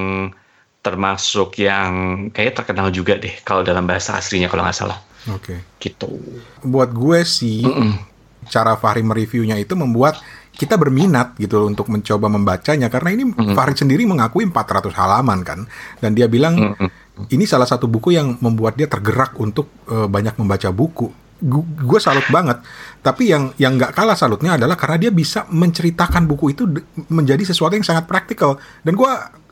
termasuk 0.80 1.58
yang 1.58 1.90
kayak 2.30 2.62
terkenal 2.62 2.94
juga 2.94 3.18
deh 3.18 3.34
kalau 3.42 3.66
dalam 3.66 3.90
bahasa 3.90 4.14
aslinya 4.22 4.46
kalau 4.46 4.62
nggak 4.62 4.78
salah 4.78 4.98
Oke. 5.34 5.58
gitu. 5.82 6.14
Buat 6.62 6.94
gue 6.94 7.26
sih 7.26 7.66
Mm-mm. 7.66 7.98
cara 8.46 8.78
Fahri 8.78 9.02
mereviewnya 9.02 9.58
itu 9.58 9.74
membuat 9.74 10.22
kita 10.56 10.78
berminat 10.78 11.34
gitu 11.36 11.60
loh 11.60 11.68
untuk 11.68 11.90
mencoba 11.90 12.30
membacanya 12.30 12.86
karena 12.88 13.18
ini 13.18 13.24
Fahri 13.52 13.74
sendiri 13.74 14.06
mengakui 14.06 14.46
400 14.48 14.94
halaman 14.94 15.42
kan 15.42 15.66
dan 15.98 16.14
dia 16.14 16.30
bilang 16.30 16.54
Mm-mm. 16.72 16.88
Ini 17.32 17.48
salah 17.48 17.64
satu 17.64 17.88
buku 17.88 18.12
yang 18.12 18.36
membuat 18.44 18.76
dia 18.76 18.84
tergerak 18.86 19.36
untuk 19.40 19.72
eh, 19.88 20.08
banyak 20.08 20.36
membaca 20.36 20.68
buku. 20.68 21.08
Gue 21.76 22.00
salut 22.00 22.24
banget. 22.32 22.64
Tapi 23.04 23.28
yang 23.28 23.52
yang 23.60 23.76
nggak 23.76 23.92
kalah 23.92 24.16
salutnya 24.16 24.56
adalah 24.56 24.72
karena 24.72 24.96
dia 25.08 25.12
bisa 25.12 25.44
menceritakan 25.52 26.24
buku 26.24 26.56
itu 26.56 26.64
menjadi 27.12 27.44
sesuatu 27.44 27.76
yang 27.76 27.84
sangat 27.84 28.08
praktikal. 28.08 28.56
Dan 28.80 28.96
gue 28.96 29.10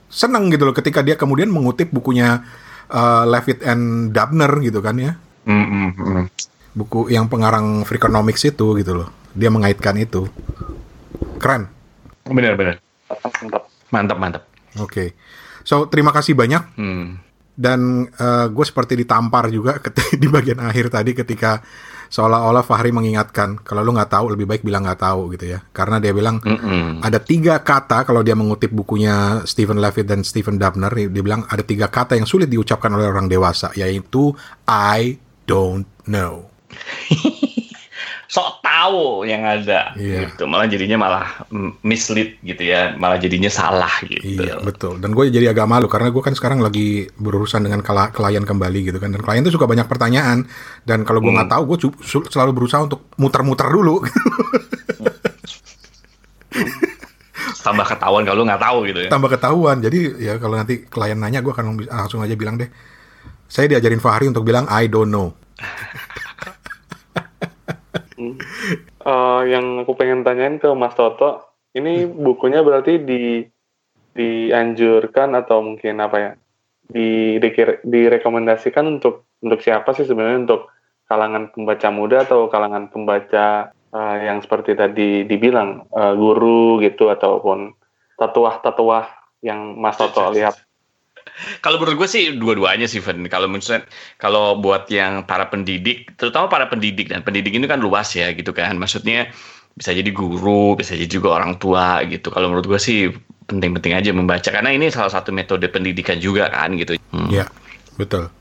senang 0.09 0.49
gitu 0.49 0.64
loh 0.64 0.73
ketika 0.76 1.04
dia 1.04 1.16
kemudian 1.16 1.52
mengutip 1.52 1.92
bukunya 1.92 2.40
eh, 2.88 3.25
Levitt 3.28 3.61
and 3.64 4.12
Dubner 4.16 4.52
gitu 4.64 4.80
kan 4.80 4.97
ya. 4.97 5.12
Mm-mm. 5.44 6.28
Buku 6.73 7.12
yang 7.12 7.28
pengarang 7.28 7.85
Freakonomics 7.85 8.49
itu 8.49 8.76
gitu 8.80 8.92
loh. 8.97 9.09
Dia 9.37 9.52
mengaitkan 9.52 9.94
itu. 10.00 10.25
Keren. 11.37 11.68
Benar-benar 12.25 12.80
Mantap. 13.04 13.68
mantap 13.92 14.16
mantap. 14.16 14.42
Oke. 14.80 15.12
So, 15.64 15.85
terima 15.88 16.12
kasih 16.12 16.33
banyak 16.33 16.76
Hmm. 16.76 17.21
Dan 17.54 18.11
gue 18.50 18.66
seperti 18.66 18.99
ditampar 18.99 19.46
juga 19.48 19.78
di 20.22 20.26
bagian 20.26 20.59
akhir 20.59 20.90
tadi 20.90 21.14
ketika 21.14 21.62
seolah-olah 22.14 22.62
Fahri 22.62 22.94
mengingatkan 22.94 23.59
kalau 23.66 23.83
lu 23.83 23.90
nggak 23.90 24.14
tahu 24.14 24.38
lebih 24.38 24.46
baik 24.46 24.62
bilang 24.62 24.87
nggak 24.87 25.02
tahu 25.02 25.35
gitu 25.35 25.57
ya 25.57 25.59
karena 25.74 25.98
dia 25.98 26.14
bilang 26.14 26.38
Mm-mm. 26.38 27.02
ada 27.02 27.18
tiga 27.18 27.59
kata 27.59 28.07
kalau 28.07 28.22
dia 28.22 28.38
mengutip 28.38 28.70
bukunya 28.70 29.42
Stephen 29.42 29.83
Levitt 29.83 30.07
dan 30.07 30.22
Stephen 30.22 30.55
Dubner 30.55 30.94
dia 30.94 31.22
bilang 31.24 31.42
ada 31.50 31.66
tiga 31.66 31.90
kata 31.90 32.14
yang 32.14 32.28
sulit 32.28 32.46
diucapkan 32.46 32.94
oleh 32.94 33.11
orang 33.11 33.26
dewasa 33.26 33.74
yaitu 33.74 34.31
I 34.70 35.18
don't 35.42 35.90
know 36.07 36.46
sok 38.28 38.60
tahu 38.64 39.28
yang 39.28 39.44
ada. 39.44 39.92
Iya. 39.96 40.30
gitu. 40.30 40.44
Malah 40.48 40.66
jadinya 40.70 40.96
malah 41.00 41.26
mislead 41.84 42.37
gitu 42.40 42.62
ya. 42.64 42.96
Malah 42.96 43.18
jadinya 43.20 43.50
salah 43.50 43.92
gitu. 44.04 44.44
Iya 44.44 44.60
betul. 44.60 44.98
Dan 44.98 45.12
gue 45.12 45.30
jadi 45.30 45.52
agak 45.52 45.66
malu 45.68 45.87
karena 45.87 46.10
gue 46.10 46.22
kan 46.22 46.34
sekarang 46.37 46.60
lagi 46.64 47.08
berurusan 47.18 47.64
dengan 47.64 47.84
klien 47.84 48.44
kembali 48.44 48.80
gitu 48.92 48.98
kan. 48.98 49.12
Dan 49.12 49.20
klien 49.20 49.42
tuh 49.44 49.54
suka 49.54 49.68
banyak 49.68 49.87
pertanyaan. 49.88 50.44
Dan 50.82 51.04
kalau 51.04 51.20
gue 51.20 51.32
nggak 51.32 51.50
tahu 51.50 51.62
gue 51.74 51.78
selalu 52.30 52.52
berusaha 52.56 52.84
untuk 52.84 53.08
muter-muter 53.20 53.68
dulu. 53.70 54.00
Tambah 57.64 57.87
ketahuan 57.96 58.28
kalau 58.28 58.44
nggak 58.44 58.60
tahu 58.60 58.78
gitu 58.92 59.00
ya. 59.08 59.10
Tambah 59.10 59.30
ketahuan. 59.32 59.80
Jadi 59.80 60.20
ya 60.20 60.37
kalau 60.37 60.60
nanti 60.60 60.84
klien 60.84 61.16
nanya 61.16 61.40
gue 61.40 61.48
akan 61.48 61.80
langsung 61.88 62.20
aja 62.20 62.37
bilang 62.37 62.60
deh 62.60 62.68
saya 63.54 63.70
diajarin 63.70 64.02
Fahri 64.02 64.26
untuk 64.26 64.42
bilang 64.42 64.66
I 64.66 64.90
don't 64.90 65.14
know 65.14 65.30
Eh, 69.05 69.40
yang 69.53 69.85
aku 69.85 69.92
pengen 69.99 70.25
tanyain 70.25 70.57
ke 70.57 70.70
Mas 70.73 70.97
Toto, 70.97 71.44
ini 71.77 72.09
bukunya 72.09 72.64
berarti 72.64 72.97
di 73.03 73.44
dianjurkan 74.14 75.35
atau 75.35 75.61
mungkin 75.61 76.01
apa 76.01 76.16
ya? 76.16 76.33
Di, 76.85 77.40
dikir- 77.40 77.81
direkomendasikan 77.85 78.85
untuk 79.01 79.29
untuk 79.40 79.61
siapa 79.61 79.92
sih 79.97 80.05
sebenarnya 80.05 80.49
untuk 80.49 80.68
kalangan 81.09 81.53
pembaca 81.53 81.88
muda 81.92 82.25
atau 82.25 82.49
kalangan 82.49 82.88
pembaca 82.88 83.73
eh, 83.73 84.16
yang 84.25 84.40
seperti 84.40 84.73
tadi 84.73 85.29
dibilang 85.29 85.85
eh, 85.88 86.14
guru 86.16 86.81
gitu 86.81 87.12
ataupun 87.12 87.77
tatuah-tatuah 88.16 89.37
yang 89.44 89.77
Mas 89.77 90.01
Toto 90.01 90.33
lihat. 90.33 90.57
Kalau 91.60 91.82
menurut 91.82 92.06
gue 92.06 92.08
sih 92.08 92.37
dua-duanya 92.37 92.87
sih, 92.87 93.02
Fen. 93.02 93.26
Kalau 93.26 93.50
menurut 93.50 93.84
kalau 94.16 94.58
buat 94.60 94.87
yang 94.88 95.26
para 95.26 95.50
pendidik, 95.50 96.14
terutama 96.14 96.46
para 96.46 96.70
pendidik 96.70 97.10
dan 97.10 97.26
pendidik 97.26 97.52
ini 97.52 97.66
kan 97.66 97.82
luas 97.82 98.14
ya 98.14 98.30
gitu 98.32 98.54
kan. 98.54 98.78
Maksudnya 98.78 99.28
bisa 99.74 99.90
jadi 99.90 100.08
guru, 100.14 100.78
bisa 100.78 100.94
jadi 100.94 101.10
juga 101.10 101.34
orang 101.34 101.58
tua 101.58 102.00
gitu. 102.06 102.30
Kalau 102.30 102.48
menurut 102.52 102.70
gue 102.70 102.80
sih 102.80 103.10
penting-penting 103.44 103.92
aja 103.92 104.10
membaca 104.16 104.48
karena 104.48 104.72
ini 104.72 104.88
salah 104.88 105.12
satu 105.12 105.30
metode 105.30 105.68
pendidikan 105.68 106.16
juga 106.16 106.48
kan 106.48 106.72
gitu. 106.80 106.96
Hmm. 107.12 107.28
ya 107.28 107.46
betul 108.00 108.32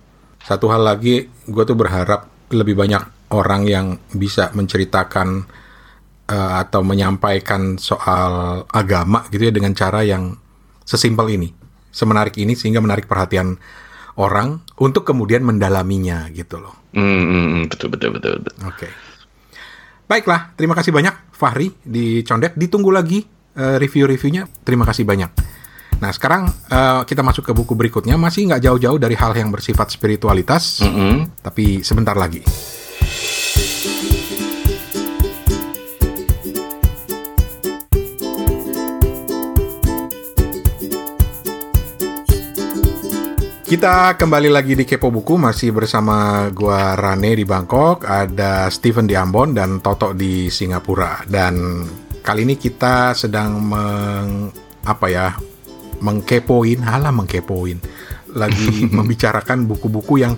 satu 0.43 0.71
hal 0.71 0.83
lagi 0.83 1.27
gue 1.27 1.63
tuh 1.67 1.77
berharap 1.77 2.27
lebih 2.51 2.75
banyak 2.75 3.31
orang 3.35 3.67
yang 3.67 3.87
bisa 4.15 4.51
menceritakan 4.55 5.43
eh, 6.31 6.51
atau 6.63 6.81
menyampaikan 6.85 7.75
soal 7.75 8.63
agama 8.71 9.27
gitu 9.29 9.51
ya 9.51 9.53
dengan 9.53 9.75
cara 9.75 10.03
yang 10.07 10.35
sesimpel 10.83 11.27
ini 11.35 11.62
semenarik 11.93 12.33
ini 12.41 12.57
sehingga 12.57 12.81
menarik 12.81 13.05
perhatian 13.05 13.55
orang 14.17 14.65
untuk 14.81 15.05
kemudian 15.05 15.45
mendalaminya 15.45 16.27
gitu 16.33 16.57
loh 16.57 16.83
Hmm, 16.93 17.01
hmm, 17.25 17.45
hmm, 17.49 17.63
betul 17.73 17.89
betul 17.89 18.09
betul. 18.13 18.33
betul. 18.37 18.53
Oke. 18.69 18.87
Baiklah, 20.05 20.53
terima 20.53 20.77
kasih 20.77 20.93
banyak 20.93 21.33
Fahri 21.33 21.73
di 21.81 22.21
Condet. 22.21 22.53
Ditunggu 22.53 22.93
lagi 22.93 23.25
eh, 23.57 23.77
review-reviewnya. 23.81 24.45
Terima 24.61 24.85
kasih 24.85 25.01
banyak. 25.01 25.31
Nah, 25.97 26.11
sekarang 26.13 26.45
eh, 26.69 27.01
kita 27.09 27.25
masuk 27.25 27.49
ke 27.49 27.53
buku 27.57 27.73
berikutnya. 27.73 28.13
Masih 28.13 28.45
nggak 28.45 28.61
jauh-jauh 28.61 29.01
dari 29.01 29.17
hal 29.17 29.33
yang 29.33 29.49
bersifat 29.49 29.89
spiritualitas, 29.89 30.85
Mm-mm. 30.85 31.41
tapi 31.41 31.81
sebentar 31.81 32.13
lagi. 32.13 32.45
Kita 43.73 44.13
kembali 44.13 44.53
lagi 44.53 44.77
di 44.77 44.85
Kepo 44.85 45.09
Buku 45.09 45.33
masih 45.33 45.73
bersama 45.73 46.45
gua 46.53 46.93
Rane 46.93 47.33
di 47.33 47.41
Bangkok, 47.41 48.05
ada 48.05 48.69
Steven 48.69 49.09
di 49.09 49.17
Ambon 49.17 49.57
dan 49.57 49.81
Toto 49.81 50.13
di 50.13 50.45
Singapura. 50.45 51.25
Dan 51.25 51.81
kali 52.21 52.45
ini 52.45 52.53
kita 52.53 53.17
sedang 53.17 53.57
meng 53.65 54.53
apa 54.85 55.07
ya? 55.09 55.33
mengkepoin, 56.05 56.85
halah 56.85 57.09
mengkepoin. 57.09 57.81
Lagi 58.37 58.85
membicarakan 59.01 59.65
buku-buku 59.65 60.21
yang 60.21 60.37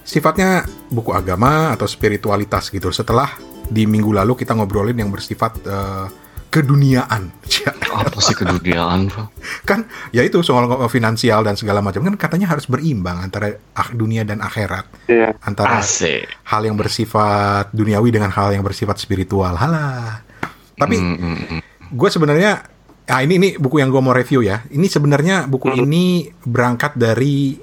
sifatnya 0.00 0.64
buku 0.88 1.12
agama 1.12 1.76
atau 1.76 1.84
spiritualitas 1.84 2.72
gitu. 2.72 2.88
Setelah 2.88 3.36
di 3.68 3.84
minggu 3.84 4.16
lalu 4.16 4.32
kita 4.32 4.56
ngobrolin 4.56 4.96
yang 4.96 5.12
bersifat 5.12 5.60
eh, 5.68 6.06
keduniaan. 6.52 7.32
Apa 7.92 8.18
sih 8.18 8.32
keduniaan? 8.32 9.08
Pak? 9.08 9.26
kan 9.62 9.84
ya 10.10 10.20
itu 10.20 10.40
soal 10.40 10.64
finansial 10.86 11.40
dan 11.40 11.54
segala 11.54 11.78
macam 11.78 12.02
kan 12.02 12.16
katanya 12.18 12.48
harus 12.48 12.64
berimbang 12.64 13.20
antara 13.20 13.52
ak- 13.70 13.92
dunia 13.92 14.22
dan 14.22 14.38
akhirat 14.38 14.88
Iya. 15.06 15.36
antara 15.40 15.78
Asik. 15.78 16.24
hal 16.42 16.62
yang 16.62 16.74
bersifat 16.74 17.68
duniawi 17.70 18.08
dengan 18.10 18.28
hal 18.28 18.50
yang 18.50 18.60
bersifat 18.60 18.96
spiritual 18.96 19.52
halah 19.52 20.24
tapi 20.74 20.96
Mm, 20.96 21.14
mm, 21.14 21.36
mm. 21.48 21.60
gue 21.90 22.08
sebenarnya 22.08 22.64
ah 23.04 23.20
ini 23.20 23.36
ini 23.36 23.48
buku 23.54 23.78
yang 23.78 23.88
gue 23.88 24.00
mau 24.00 24.10
review 24.10 24.40
ya 24.40 24.64
ini 24.68 24.86
sebenarnya 24.86 25.44
buku 25.44 25.76
ini 25.76 26.04
berangkat 26.40 26.96
dari 26.96 27.60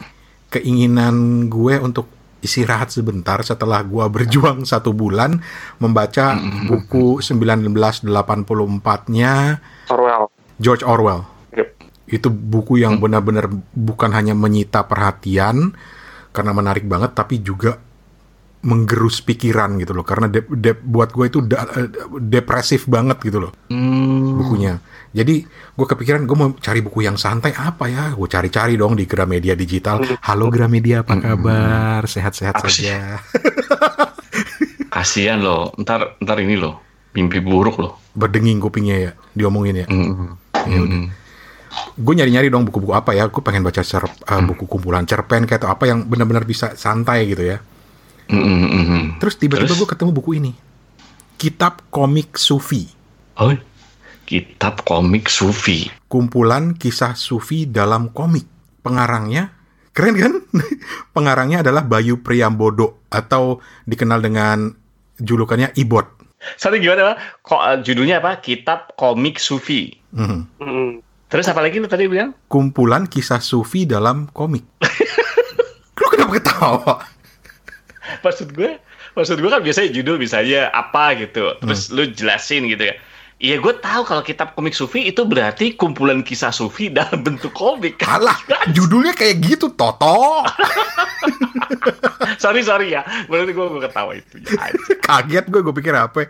keinginan 0.50 1.16
gue 1.48 1.78
untuk 1.78 2.06
istirahat 2.40 2.88
sebentar 2.92 3.44
setelah 3.44 3.84
gue 3.84 4.08
berjuang 4.08 4.64
satu 4.64 4.96
bulan 4.96 5.44
membaca 5.80 6.40
buku 6.68 7.20
1984-nya 7.20 9.60
Orwell. 9.92 10.32
George 10.60 10.84
Orwell. 10.88 11.24
Yep. 11.56 11.68
Itu 12.08 12.30
buku 12.32 12.78
yang 12.80 13.00
benar-benar 13.00 13.50
bukan 13.76 14.12
hanya 14.16 14.34
menyita 14.36 14.84
perhatian 14.88 15.74
karena 16.32 16.54
menarik 16.54 16.86
banget, 16.86 17.16
tapi 17.18 17.40
juga 17.42 17.80
menggerus 18.60 19.20
pikiran 19.20 19.78
gitu 19.78 19.92
loh. 19.92 20.04
Karena 20.04 20.28
de- 20.28 20.44
de- 20.50 20.76
buat 20.76 21.10
gue 21.10 21.26
itu 21.26 21.40
eh, 21.46 21.88
depresif 22.20 22.86
banget 22.86 23.20
gitu 23.22 23.40
loh 23.40 23.52
Hmm. 23.68 24.36
bukunya. 24.38 24.80
Jadi 25.10 25.42
gue 25.48 25.88
kepikiran 25.88 26.22
gue 26.24 26.38
mau 26.38 26.54
cari 26.54 26.80
buku 26.80 27.02
yang 27.02 27.16
santai 27.16 27.52
apa 27.52 27.88
ya? 27.88 28.14
Gue 28.14 28.28
cari-cari 28.28 28.76
dong 28.76 28.94
di 28.94 29.04
Gramedia 29.04 29.56
Digital. 29.56 30.04
Halo 30.22 30.48
Gramedia, 30.48 31.02
apa 31.02 31.18
kabar? 31.18 32.06
Sehat-sehat 32.06 32.62
sih? 32.68 32.86
saja. 32.86 33.18
Kasihan 34.90 35.40
loh. 35.40 35.74
Ntar 35.78 36.20
ntar 36.20 36.38
ini 36.40 36.56
loh. 36.56 36.82
Mimpi 37.12 37.42
buruk 37.42 37.80
loh. 37.80 37.98
Berdenging 38.14 38.60
kupingnya 38.60 38.98
ya, 39.00 39.12
diomongin 39.34 39.82
ya. 39.82 39.88
Hmm. 39.90 40.38
Ya 40.68 40.80
udah. 40.80 41.02
Gue 41.96 42.14
nyari-nyari 42.14 42.50
dong 42.50 42.66
buku-buku 42.66 42.94
apa 42.94 43.14
ya? 43.14 43.26
Gue 43.30 43.42
pengen 43.42 43.62
baca 43.62 43.82
cer- 43.82 44.10
eh, 44.10 44.42
buku 44.42 44.66
kumpulan 44.66 45.06
cerpen 45.06 45.46
kayak 45.46 45.64
atau 45.64 45.70
apa 45.70 45.86
yang 45.86 46.06
benar-benar 46.06 46.44
bisa 46.44 46.74
santai 46.74 47.26
gitu 47.26 47.46
ya. 47.46 47.58
Hmm, 48.30 48.46
hmm, 48.46 48.70
hmm, 48.70 48.86
hmm. 48.86 49.04
Terus 49.18 49.36
tiba-tiba 49.42 49.74
gue 49.74 49.90
ketemu 49.90 50.12
buku 50.14 50.38
ini. 50.38 50.52
Kitab 51.42 51.82
komik 51.90 52.38
Sufi. 52.38 52.86
Oh, 53.42 53.56
kitab 54.30 54.86
komik 54.86 55.32
Sufi. 55.32 55.90
Kumpulan 56.06 56.78
kisah 56.78 57.18
Sufi 57.18 57.66
dalam 57.66 58.14
komik. 58.14 58.46
Pengarangnya 58.86 59.50
keren 59.98 60.16
kan? 60.16 60.34
Pengarangnya 61.16 61.66
adalah 61.66 61.82
Bayu 61.82 62.22
Priambodo 62.22 63.02
atau 63.10 63.66
dikenal 63.90 64.22
dengan 64.22 64.78
julukannya 65.18 65.74
Ibot. 65.74 66.22
Satu 66.56 66.80
gimana 66.80 67.14
pak? 67.14 67.18
Kok 67.44 67.62
eh, 67.66 67.78
judulnya 67.84 68.22
apa? 68.24 68.40
Kitab 68.40 68.96
komik 68.96 69.42
Sufi. 69.42 69.92
Mhm. 70.16 70.40
Mm-mm. 70.62 70.90
Terus 71.30 71.46
apa 71.46 71.62
lagi 71.62 71.78
lu 71.78 71.86
tadi 71.86 72.10
bilang? 72.10 72.34
Kumpulan 72.50 73.06
kisah 73.06 73.38
Sufi 73.38 73.86
dalam 73.86 74.26
komik. 74.34 74.66
Lu 76.02 76.06
kenapa 76.10 76.32
ketawa? 76.42 76.94
Maksud 78.22 78.56
gue, 78.56 78.80
maksud 79.16 79.38
gue 79.40 79.50
kan 79.50 79.62
biasanya 79.64 79.90
judul 79.94 80.20
misalnya 80.20 80.70
apa 80.72 81.16
gitu. 81.18 81.56
Terus 81.60 81.90
lu 81.94 82.08
jelasin 82.12 82.68
gitu 82.68 82.90
ya. 82.90 82.96
Iya 83.40 83.56
gue 83.64 83.72
tahu 83.80 84.04
kalau 84.04 84.20
kitab 84.20 84.52
komik 84.52 84.76
Sufi 84.76 85.08
itu 85.08 85.24
berarti 85.24 85.80
kumpulan 85.80 86.20
kisah 86.28 86.52
Sufi 86.52 86.92
dalam 86.98 87.24
bentuk 87.24 87.56
komik. 87.56 88.04
Alah, 88.04 88.36
judulnya 88.76 89.16
kayak 89.16 89.40
gitu, 89.40 89.72
Toto. 89.72 90.44
sorry 92.44 92.60
sorry 92.68 92.92
ya. 92.92 93.08
Berarti 93.32 93.56
gue 93.56 93.66
gue 93.72 93.82
ketawa 93.82 94.12
itu. 94.20 94.44
Ya. 94.44 94.76
Kaget 95.00 95.46
gue, 95.48 95.62
gue 95.64 95.74
pikir 95.76 95.96
apa. 95.96 96.28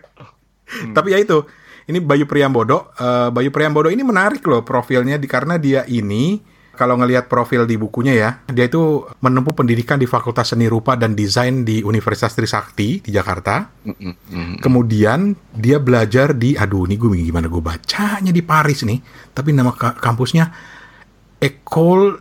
Tapi 0.69 1.07
ya 1.09 1.17
itu, 1.17 1.49
ini 1.89 1.97
Bayu 1.97 2.29
Priambodo. 2.29 2.93
Eh, 2.93 3.33
Bayu 3.33 3.49
Priambodo 3.49 3.89
ini 3.89 4.05
menarik 4.05 4.45
loh 4.45 4.61
profilnya 4.61 5.17
di 5.17 5.25
karena 5.25 5.57
dia 5.57 5.81
ini 5.89 6.37
kalau 6.79 6.95
ngelihat 6.95 7.27
profil 7.27 7.67
di 7.67 7.75
bukunya 7.75 8.15
ya, 8.15 8.29
dia 8.47 8.71
itu 8.71 9.03
menempuh 9.19 9.51
pendidikan 9.51 9.99
di 9.99 10.07
Fakultas 10.07 10.55
Seni 10.55 10.71
Rupa 10.71 10.95
dan 10.95 11.11
Desain 11.11 11.67
di 11.67 11.83
Universitas 11.83 12.31
Trisakti 12.31 13.03
di 13.03 13.11
Jakarta. 13.11 13.67
Mm, 13.83 14.15
mm. 14.15 14.53
Kemudian 14.63 15.35
dia 15.51 15.83
belajar 15.83 16.31
di, 16.31 16.55
aduh 16.55 16.87
ini 16.87 16.95
gue 16.95 17.11
gimana 17.19 17.51
gue 17.51 17.59
bacanya 17.59 18.31
di 18.31 18.39
Paris 18.39 18.87
nih. 18.87 18.95
Tapi 19.35 19.51
nama 19.51 19.75
ka- 19.75 19.99
kampusnya 19.99 20.47
École 21.43 22.15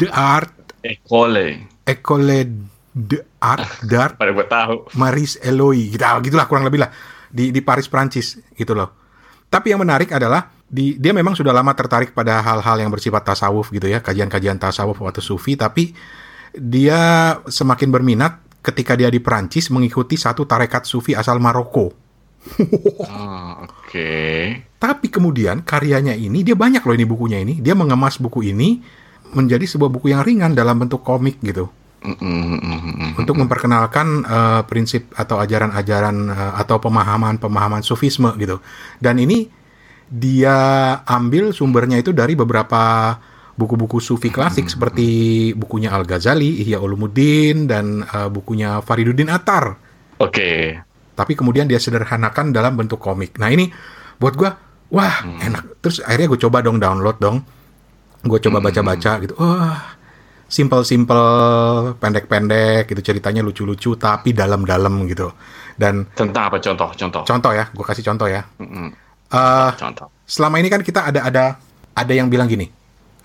d'Art, 0.00 0.80
Ekole. 0.80 1.68
École 1.84 2.48
d'Art, 2.96 3.68
d'Art 3.92 4.16
Pada 4.16 4.32
gue 4.32 4.46
tahu. 4.48 4.74
Maris 4.96 5.36
Eloy 5.44 5.92
gitu 5.92 6.00
ah, 6.00 6.16
gitulah 6.24 6.48
kurang 6.48 6.64
lebih 6.64 6.80
lah 6.80 6.90
di 7.28 7.52
di 7.52 7.60
Paris 7.60 7.92
Prancis 7.92 8.40
gitu 8.56 8.72
loh. 8.72 8.88
Tapi 9.52 9.76
yang 9.76 9.84
menarik 9.84 10.16
adalah 10.16 10.55
di 10.66 10.98
dia 10.98 11.14
memang 11.14 11.38
sudah 11.38 11.54
lama 11.54 11.70
tertarik 11.78 12.10
pada 12.10 12.42
hal-hal 12.42 12.76
yang 12.82 12.90
bersifat 12.90 13.22
tasawuf 13.22 13.70
gitu 13.70 13.86
ya, 13.86 14.02
kajian-kajian 14.02 14.58
tasawuf 14.58 14.98
atau 14.98 15.22
sufi 15.22 15.54
tapi 15.54 15.94
dia 16.56 17.34
semakin 17.46 17.92
berminat 17.92 18.42
ketika 18.66 18.98
dia 18.98 19.06
di 19.06 19.22
Prancis 19.22 19.70
mengikuti 19.70 20.18
satu 20.18 20.42
tarekat 20.42 20.82
sufi 20.88 21.14
asal 21.14 21.38
Maroko. 21.38 21.94
Oh, 23.06 23.66
Oke. 23.66 24.10
Tapi 24.78 25.06
kemudian 25.10 25.62
karyanya 25.62 26.14
ini 26.14 26.42
dia 26.46 26.54
banyak 26.54 26.82
loh 26.82 26.94
ini 26.94 27.06
bukunya 27.06 27.38
ini, 27.42 27.58
dia 27.58 27.74
mengemas 27.74 28.18
buku 28.18 28.50
ini 28.50 28.82
menjadi 29.34 29.66
sebuah 29.66 29.90
buku 29.90 30.14
yang 30.14 30.22
ringan 30.22 30.54
dalam 30.54 30.78
bentuk 30.78 31.02
komik 31.02 31.42
gitu. 31.42 31.66
Untuk 33.18 33.34
memperkenalkan 33.34 34.06
eh, 34.22 34.62
prinsip 34.70 35.10
atau 35.18 35.42
ajaran-ajaran 35.42 36.16
eh, 36.30 36.52
atau 36.62 36.78
pemahaman-pemahaman 36.78 37.82
sufisme 37.82 38.30
gitu. 38.38 38.62
Dan 39.02 39.18
ini 39.18 39.50
dia 40.06 40.56
ambil 41.02 41.50
sumbernya 41.50 41.98
itu 41.98 42.14
dari 42.14 42.38
beberapa 42.38 43.14
buku-buku 43.56 43.98
sufi 43.98 44.28
klasik 44.28 44.68
seperti 44.68 45.50
bukunya 45.56 45.90
Al 45.90 46.04
Ghazali, 46.04 46.62
Ihya 46.62 46.78
Ulumuddin 46.78 47.66
dan 47.66 48.04
eh, 48.04 48.28
bukunya 48.28 48.84
Fariduddin 48.84 49.32
Attar. 49.32 49.74
Oke. 50.20 50.76
Tapi 51.16 51.32
kemudian 51.32 51.64
dia 51.64 51.80
sederhanakan 51.80 52.52
dalam 52.52 52.76
bentuk 52.76 53.00
komik. 53.00 53.40
Nah 53.40 53.48
ini 53.48 53.72
buat 54.20 54.36
gua 54.36 54.52
wah 54.92 55.24
enak. 55.24 55.80
Terus 55.80 56.04
akhirnya 56.04 56.28
gue 56.36 56.40
coba 56.44 56.60
dong 56.60 56.76
download 56.76 57.16
dong. 57.16 57.40
Gue 58.20 58.38
coba 58.42 58.60
baca-baca 58.60 59.12
gitu. 59.24 59.34
Wah 59.40 59.96
simple-simple, 60.46 61.98
pendek-pendek 61.98 62.86
gitu 62.86 63.02
ceritanya 63.02 63.42
lucu-lucu 63.42 63.98
tapi 63.98 64.30
dalam-dalam 64.30 65.06
gitu. 65.10 65.30
Dan 65.74 66.06
Tentang 66.14 66.48
apa 66.48 66.62
contoh? 66.62 66.88
Contoh. 66.94 67.22
contoh 67.26 67.52
ya, 67.52 67.68
gue 67.68 67.84
kasih 67.84 68.04
contoh 68.06 68.30
ya. 68.30 68.46
Mm, 68.62 68.90
Eh 69.32 69.70
Contoh. 69.74 70.08
selama 70.26 70.62
ini 70.62 70.68
kan 70.70 70.82
kita 70.82 71.10
ada 71.10 71.26
ada 71.26 71.44
ada 71.96 72.12
yang 72.12 72.30
bilang 72.30 72.46
gini. 72.46 72.68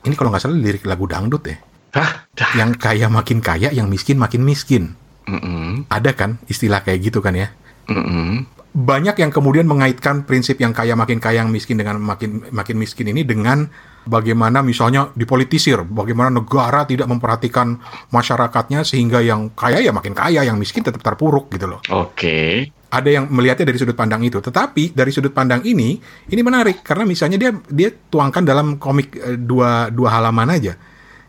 Ini 0.02 0.14
kalau 0.18 0.34
nggak 0.34 0.42
salah 0.42 0.58
lirik 0.58 0.84
lagu 0.90 1.06
dangdut 1.06 1.46
ya. 1.46 1.58
Hah? 1.92 2.26
Yang 2.56 2.80
kaya 2.80 3.12
makin 3.12 3.44
kaya, 3.44 3.70
yang 3.70 3.92
miskin 3.92 4.16
makin 4.18 4.42
miskin. 4.42 4.96
Mm, 5.28 5.38
mm, 5.38 5.72
Ada 5.92 6.18
kan 6.18 6.42
istilah 6.50 6.82
kayak 6.82 7.12
gitu 7.12 7.22
kan 7.22 7.38
ya. 7.38 7.54
mm, 7.92 7.94
mm. 7.94 8.36
banyak 8.72 9.20
yang 9.20 9.32
kemudian 9.36 9.68
mengaitkan 9.68 10.24
prinsip 10.24 10.56
yang 10.64 10.72
kaya 10.72 10.96
makin 10.96 11.20
kaya 11.20 11.44
yang 11.44 11.52
miskin 11.52 11.76
dengan 11.76 12.00
makin 12.00 12.48
makin 12.56 12.80
miskin 12.80 13.12
ini 13.12 13.28
dengan 13.28 13.68
bagaimana 14.08 14.64
misalnya 14.64 15.12
dipolitisir, 15.14 15.84
bagaimana 15.86 16.32
negara 16.32 16.88
tidak 16.88 17.12
memperhatikan 17.12 17.78
masyarakatnya 18.10 18.88
sehingga 18.88 19.20
yang 19.20 19.52
kaya 19.54 19.84
ya 19.84 19.92
makin 19.92 20.16
kaya, 20.16 20.42
yang 20.48 20.56
miskin 20.58 20.82
tetap 20.88 21.04
terpuruk 21.04 21.52
gitu 21.52 21.68
loh. 21.68 21.80
Oke. 21.92 22.72
Ada 22.92 23.08
yang 23.08 23.26
melihatnya 23.32 23.64
dari 23.72 23.80
sudut 23.80 23.96
pandang 23.96 24.20
itu, 24.28 24.44
tetapi 24.44 24.92
dari 24.92 25.16
sudut 25.16 25.32
pandang 25.32 25.64
ini 25.64 25.96
ini 26.28 26.42
menarik 26.44 26.84
karena 26.84 27.08
misalnya 27.08 27.40
dia 27.40 27.52
dia 27.72 27.88
tuangkan 27.88 28.44
dalam 28.44 28.76
komik 28.76 29.16
eh, 29.16 29.40
dua 29.40 29.88
dua 29.88 30.20
halaman 30.20 30.52
aja. 30.52 30.76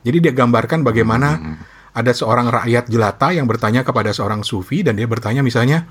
Jadi 0.02 0.18
dia 0.18 0.34
gambarkan 0.34 0.82
bagaimana 0.82 1.38
ada 1.94 2.10
seorang 2.10 2.50
rakyat 2.50 2.90
jelata 2.90 3.30
yang 3.30 3.46
bertanya 3.46 3.86
kepada 3.86 4.10
seorang 4.10 4.42
sufi 4.42 4.82
dan 4.82 4.98
dia 4.98 5.06
bertanya 5.06 5.46
misalnya, 5.46 5.86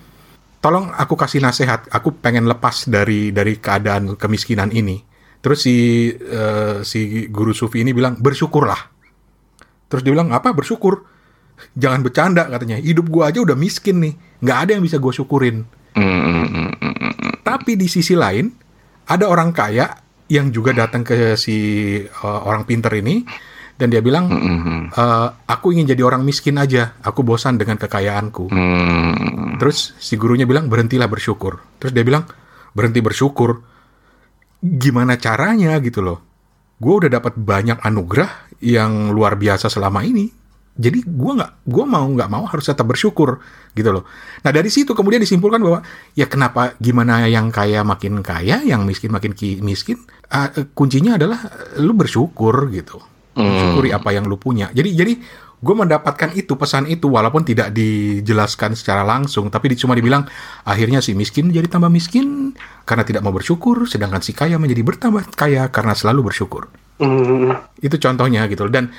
tolong 0.59 0.91
aku 0.91 1.15
kasih 1.15 1.39
nasihat, 1.39 1.87
aku 1.87 2.19
pengen 2.19 2.51
lepas 2.51 2.91
dari 2.91 3.31
dari 3.31 3.55
keadaan 3.55 4.19
kemiskinan 4.19 4.75
ini. 4.75 4.99
Terus 5.39 5.63
si 5.63 6.11
eh, 6.11 6.83
si 6.83 7.31
guru 7.31 7.55
sufi 7.55 7.87
ini 7.87 7.95
bilang 7.95 8.19
bersyukurlah. 8.19 8.81
Terus 9.87 10.03
dia 10.03 10.11
bilang 10.11 10.35
apa 10.35 10.51
bersyukur? 10.51 11.07
Jangan 11.77 12.01
bercanda 12.03 12.43
katanya. 12.47 12.77
Hidup 12.81 13.07
gua 13.07 13.29
aja 13.31 13.39
udah 13.41 13.57
miskin 13.57 14.01
nih, 14.03 14.13
nggak 14.41 14.57
ada 14.67 14.71
yang 14.77 14.83
bisa 14.83 14.97
gue 14.97 15.13
syukurin. 15.13 15.63
Mm, 15.95 16.03
mm, 16.03 16.47
mm. 16.79 17.33
Tapi 17.43 17.75
di 17.75 17.87
sisi 17.91 18.15
lain 18.15 18.47
ada 19.07 19.27
orang 19.27 19.51
kaya 19.51 19.91
yang 20.31 20.49
juga 20.55 20.71
datang 20.71 21.03
ke 21.03 21.35
si 21.35 21.57
eh, 21.99 22.23
orang 22.23 22.63
pinter 22.63 22.95
ini 22.95 23.23
dan 23.75 23.89
dia 23.89 23.99
bilang, 23.99 24.29
"Eh, 24.93 25.27
aku 25.49 25.73
ingin 25.73 25.89
jadi 25.89 26.05
orang 26.05 26.21
miskin 26.21 26.61
aja. 26.61 27.01
Aku 27.01 27.25
bosan 27.25 27.57
dengan 27.57 27.81
kekayaanku. 27.81 28.53
Terus 29.57 29.97
si 29.97 30.21
gurunya 30.21 30.45
bilang 30.45 30.69
berhentilah 30.69 31.09
bersyukur. 31.09 31.81
Terus 31.81 31.89
dia 31.89 32.05
bilang 32.05 32.29
berhenti 32.77 33.01
bersyukur. 33.01 33.61
Gimana 34.61 35.17
caranya 35.17 35.81
gitu 35.81 36.05
loh? 36.05 36.21
Gue 36.77 37.05
udah 37.05 37.09
dapat 37.09 37.37
banyak 37.37 37.81
anugerah 37.81 38.53
yang 38.61 39.09
luar 39.09 39.37
biasa 39.37 39.69
selama 39.69 40.05
ini. 40.05 40.40
Jadi 40.71 41.03
gue 41.03 41.31
nggak, 41.35 41.67
gue 41.67 41.85
mau 41.85 42.07
nggak 42.07 42.29
mau 42.31 42.47
harus 42.47 42.63
tetap 42.63 42.87
bersyukur 42.87 43.43
gitu 43.75 43.89
loh. 43.91 44.07
Nah 44.41 44.51
dari 44.55 44.71
situ 44.71 44.95
kemudian 44.95 45.19
disimpulkan 45.19 45.59
bahwa 45.59 45.79
ya 46.15 46.25
kenapa 46.31 46.75
gimana 46.79 47.27
yang 47.27 47.51
kaya 47.51 47.83
makin 47.83 48.23
kaya, 48.23 48.63
yang 48.63 48.87
miskin 48.87 49.11
makin 49.11 49.35
ki- 49.35 49.59
miskin. 49.59 49.99
Eh, 50.31 50.71
kuncinya 50.71 51.19
adalah 51.19 51.43
eh, 51.75 51.83
lu 51.83 51.91
bersyukur 51.91 52.71
gitu. 52.71 53.03
Syukuri 53.31 53.95
apa 53.95 54.11
yang 54.11 54.27
lu 54.27 54.35
punya. 54.35 54.67
Jadi 54.75 54.91
jadi 54.91 55.13
gue 55.61 55.75
mendapatkan 55.77 56.33
itu 56.33 56.57
pesan 56.57 56.89
itu 56.89 57.05
walaupun 57.07 57.45
tidak 57.45 57.71
dijelaskan 57.71 58.73
secara 58.73 59.05
langsung, 59.05 59.47
tapi 59.53 59.71
cuma 59.77 59.93
dibilang 59.93 60.25
akhirnya 60.65 60.99
si 60.99 61.13
miskin 61.13 61.53
jadi 61.53 61.69
tambah 61.69 61.87
miskin 61.87 62.57
karena 62.83 63.05
tidak 63.05 63.21
mau 63.21 63.31
bersyukur, 63.31 63.85
sedangkan 63.85 64.19
si 64.25 64.33
kaya 64.33 64.57
menjadi 64.57 64.81
bertambah 64.83 65.31
kaya 65.37 65.69
karena 65.69 65.93
selalu 65.93 66.33
bersyukur. 66.33 66.67
Mm, 66.99 67.55
Itu 67.79 67.95
contohnya 68.01 68.49
gitu. 68.49 68.67
Dan 68.67 68.89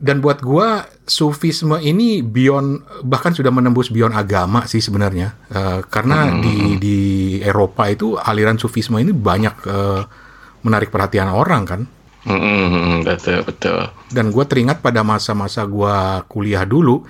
Dan 0.00 0.18
buat 0.20 0.42
gua 0.42 0.86
sufisme 1.06 1.76
ini 1.78 2.24
beyond 2.24 2.82
bahkan 3.06 3.30
sudah 3.30 3.52
menembus 3.52 3.92
beyond 3.92 4.16
agama 4.16 4.66
sih 4.66 4.82
sebenarnya. 4.82 5.34
Eh, 5.52 5.80
karena 5.86 6.32
di 6.40 6.80
di 6.80 6.98
Eropa 7.40 7.86
itu 7.90 8.18
aliran 8.18 8.58
sufisme 8.58 8.98
ini 8.98 9.14
banyak 9.14 9.56
eh, 9.66 10.02
menarik 10.64 10.88
perhatian 10.88 11.30
orang 11.30 11.62
kan. 11.64 11.82
Mm-mm, 12.24 13.04
betul 13.04 13.44
betul. 13.44 13.84
Dan 14.08 14.32
gue 14.32 14.44
teringat 14.48 14.80
pada 14.80 15.04
masa-masa 15.04 15.60
gua 15.68 16.24
kuliah 16.24 16.64
dulu, 16.64 17.04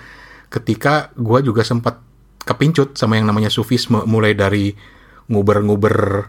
ketika 0.51 1.15
gua 1.15 1.39
juga 1.39 1.63
sempat 1.63 2.03
kepincut 2.43 2.99
sama 2.99 3.17
yang 3.17 3.31
namanya 3.31 3.49
sufisme, 3.49 4.03
mulai 4.05 4.35
dari 4.35 4.75
nguber-nguber 5.31 6.29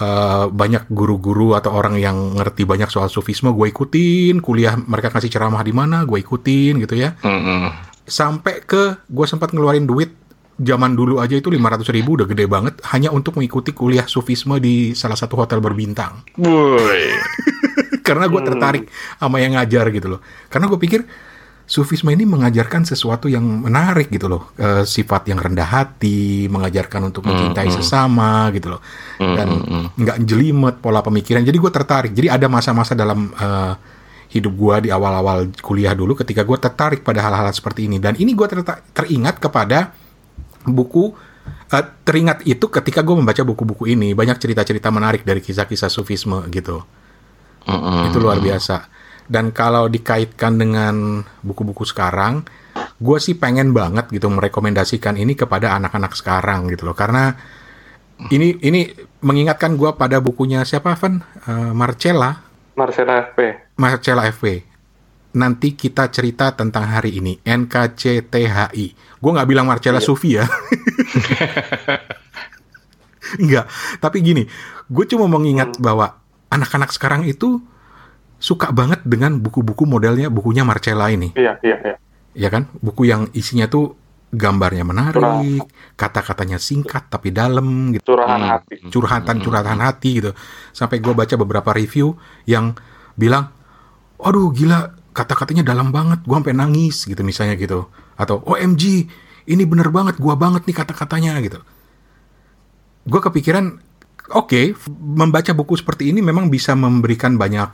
eh, 0.00 0.46
banyak 0.50 0.90
guru-guru 0.90 1.54
atau 1.54 1.74
orang 1.74 1.98
yang 1.98 2.38
ngerti 2.38 2.66
banyak 2.66 2.90
soal 2.90 3.06
sufisme, 3.06 3.54
gue 3.54 3.70
ikutin, 3.70 4.42
kuliah 4.42 4.74
mereka 4.74 5.10
kasih 5.14 5.30
ceramah 5.30 5.62
di 5.62 5.72
mana, 5.74 6.02
gue 6.02 6.18
ikutin 6.18 6.82
gitu 6.82 6.94
ya. 6.98 7.14
Mm-mm. 7.22 7.70
Sampai 8.04 8.62
ke 8.66 8.98
gue 9.08 9.26
sempat 9.26 9.54
ngeluarin 9.54 9.88
duit 9.88 10.12
zaman 10.54 10.94
dulu 10.94 11.18
aja 11.18 11.34
itu 11.34 11.50
500 11.50 11.82
ribu 11.90 12.14
udah 12.14 12.30
gede 12.30 12.46
banget 12.46 12.78
hanya 12.94 13.10
untuk 13.10 13.34
mengikuti 13.34 13.74
kuliah 13.74 14.06
sufisme 14.06 14.62
di 14.62 14.94
salah 14.94 15.18
satu 15.18 15.34
hotel 15.34 15.58
berbintang 15.58 16.22
Woi. 16.38 17.10
karena 18.06 18.30
gue 18.30 18.40
tertarik 18.44 18.84
sama 19.18 19.40
yang 19.40 19.56
ngajar 19.56 19.88
gitu 19.90 20.06
loh. 20.14 20.20
Karena 20.52 20.68
gue 20.68 20.78
pikir 20.78 21.00
sufisme 21.64 22.12
ini 22.12 22.28
mengajarkan 22.28 22.84
sesuatu 22.84 23.24
yang 23.24 23.40
menarik 23.42 24.12
gitu 24.12 24.28
loh, 24.28 24.52
Eh, 24.60 24.84
sifat 24.84 25.32
yang 25.32 25.40
rendah 25.40 25.64
hati, 25.64 26.44
mengajarkan 26.52 27.08
untuk 27.08 27.24
mencintai 27.24 27.72
sesama 27.72 28.52
gitu 28.52 28.76
loh, 28.76 28.80
dan 29.16 29.48
nggak 29.96 30.18
jelimet 30.28 30.76
pola 30.84 31.00
pemikiran. 31.00 31.40
Jadi 31.40 31.56
gue 31.56 31.72
tertarik. 31.72 32.12
Jadi 32.12 32.28
ada 32.28 32.46
masa-masa 32.52 32.92
dalam 32.92 33.32
eh, 33.32 33.72
hidup 34.34 34.52
gue 34.52 34.76
di 34.86 34.90
awal-awal 34.92 35.48
kuliah 35.62 35.94
dulu 35.94 36.18
ketika 36.18 36.44
gue 36.44 36.58
tertarik 36.58 37.00
pada 37.00 37.24
hal-hal 37.24 37.48
seperti 37.54 37.88
ini. 37.88 37.96
Dan 37.96 38.18
ini 38.18 38.36
gue 38.36 38.46
teringat 38.92 39.40
kepada 39.40 39.94
buku 40.68 41.16
eh, 41.72 41.84
teringat 42.04 42.44
itu 42.44 42.68
ketika 42.68 43.00
gue 43.00 43.16
membaca 43.16 43.40
buku-buku 43.40 43.88
ini 43.88 44.12
banyak 44.12 44.36
cerita-cerita 44.36 44.92
menarik 44.92 45.24
dari 45.24 45.40
kisah-kisah 45.40 45.88
sufisme 45.88 46.44
gitu 46.52 46.84
Mm-mm. 47.64 48.12
itu 48.12 48.18
luar 48.20 48.40
biasa. 48.44 48.92
Dan 49.24 49.56
kalau 49.56 49.88
dikaitkan 49.88 50.60
dengan 50.60 51.24
buku-buku 51.40 51.88
sekarang, 51.88 52.44
gue 53.00 53.18
sih 53.20 53.34
pengen 53.36 53.72
banget 53.72 54.12
gitu 54.12 54.28
merekomendasikan 54.28 55.16
ini 55.16 55.32
kepada 55.32 55.72
anak-anak 55.80 56.12
sekarang 56.12 56.68
gitu 56.68 56.84
loh, 56.88 56.96
karena 56.96 57.32
ini 58.30 58.60
ini 58.62 58.94
mengingatkan 59.24 59.74
gue 59.74 59.90
pada 59.98 60.22
bukunya 60.22 60.62
siapa 60.62 60.94
Van 60.94 61.18
Eh, 61.44 61.72
Marcella 61.74 62.54
Marcella 62.74 63.30
FP. 63.30 63.38
Marcella 63.78 64.26
FW. 64.30 64.46
Nanti 65.34 65.74
kita 65.74 66.10
cerita 66.10 66.54
tentang 66.54 66.86
hari 66.90 67.18
ini 67.18 67.38
NKCTHI. 67.42 68.86
Gue 69.18 69.30
nggak 69.34 69.48
bilang 69.50 69.66
Marcella 69.66 69.98
Sufi 69.98 70.38
ya. 70.38 70.46
Enggak, 73.38 73.66
tapi 74.02 74.22
gini, 74.22 74.46
gue 74.86 75.04
cuma 75.10 75.26
mengingat 75.26 75.74
bahwa 75.82 76.18
anak-anak 76.50 76.94
sekarang 76.94 77.26
itu 77.26 77.58
suka 78.44 78.68
banget 78.70 79.00
dengan 79.08 79.40
buku-buku 79.40 79.88
modelnya 79.88 80.28
bukunya 80.28 80.60
Marcella 80.60 81.08
ini, 81.08 81.32
Iya, 81.32 81.56
iya, 81.64 81.76
iya. 81.80 81.96
ya 82.36 82.48
kan? 82.52 82.68
Buku 82.76 83.08
yang 83.08 83.32
isinya 83.32 83.64
tuh 83.64 83.96
gambarnya 84.28 84.84
menarik, 84.84 85.64
kata-katanya 85.94 86.60
singkat 86.60 87.08
tapi 87.08 87.32
dalam 87.32 87.94
gitu, 87.94 88.12
Curahan 88.12 88.36
Hmm. 88.36 88.50
hati. 88.52 88.74
curhatan-curhatan 88.92 89.78
hati 89.80 90.10
gitu. 90.20 90.30
Sampai 90.70 91.00
gue 91.00 91.14
baca 91.14 91.32
beberapa 91.34 91.70
review 91.70 92.12
yang 92.44 92.76
bilang, 93.14 93.48
aduh 94.18 94.50
gila 94.50 94.92
kata-katanya 95.14 95.62
dalam 95.62 95.88
banget, 95.88 96.20
gue 96.20 96.34
sampai 96.34 96.52
nangis 96.52 97.06
gitu 97.06 97.22
misalnya 97.22 97.54
gitu. 97.54 97.88
Atau 98.14 98.42
OMG, 98.44 99.06
ini 99.46 99.62
bener 99.64 99.88
banget, 99.88 100.18
gua 100.18 100.34
banget 100.34 100.66
nih 100.66 100.74
kata-katanya 100.74 101.38
gitu. 101.40 101.62
Gue 103.04 103.20
kepikiran, 103.20 103.78
oke, 104.32 104.60
f- 104.72 104.90
membaca 104.90 105.52
buku 105.52 105.76
seperti 105.76 106.10
ini 106.10 106.20
memang 106.20 106.48
bisa 106.48 106.74
memberikan 106.74 107.36
banyak 107.36 107.70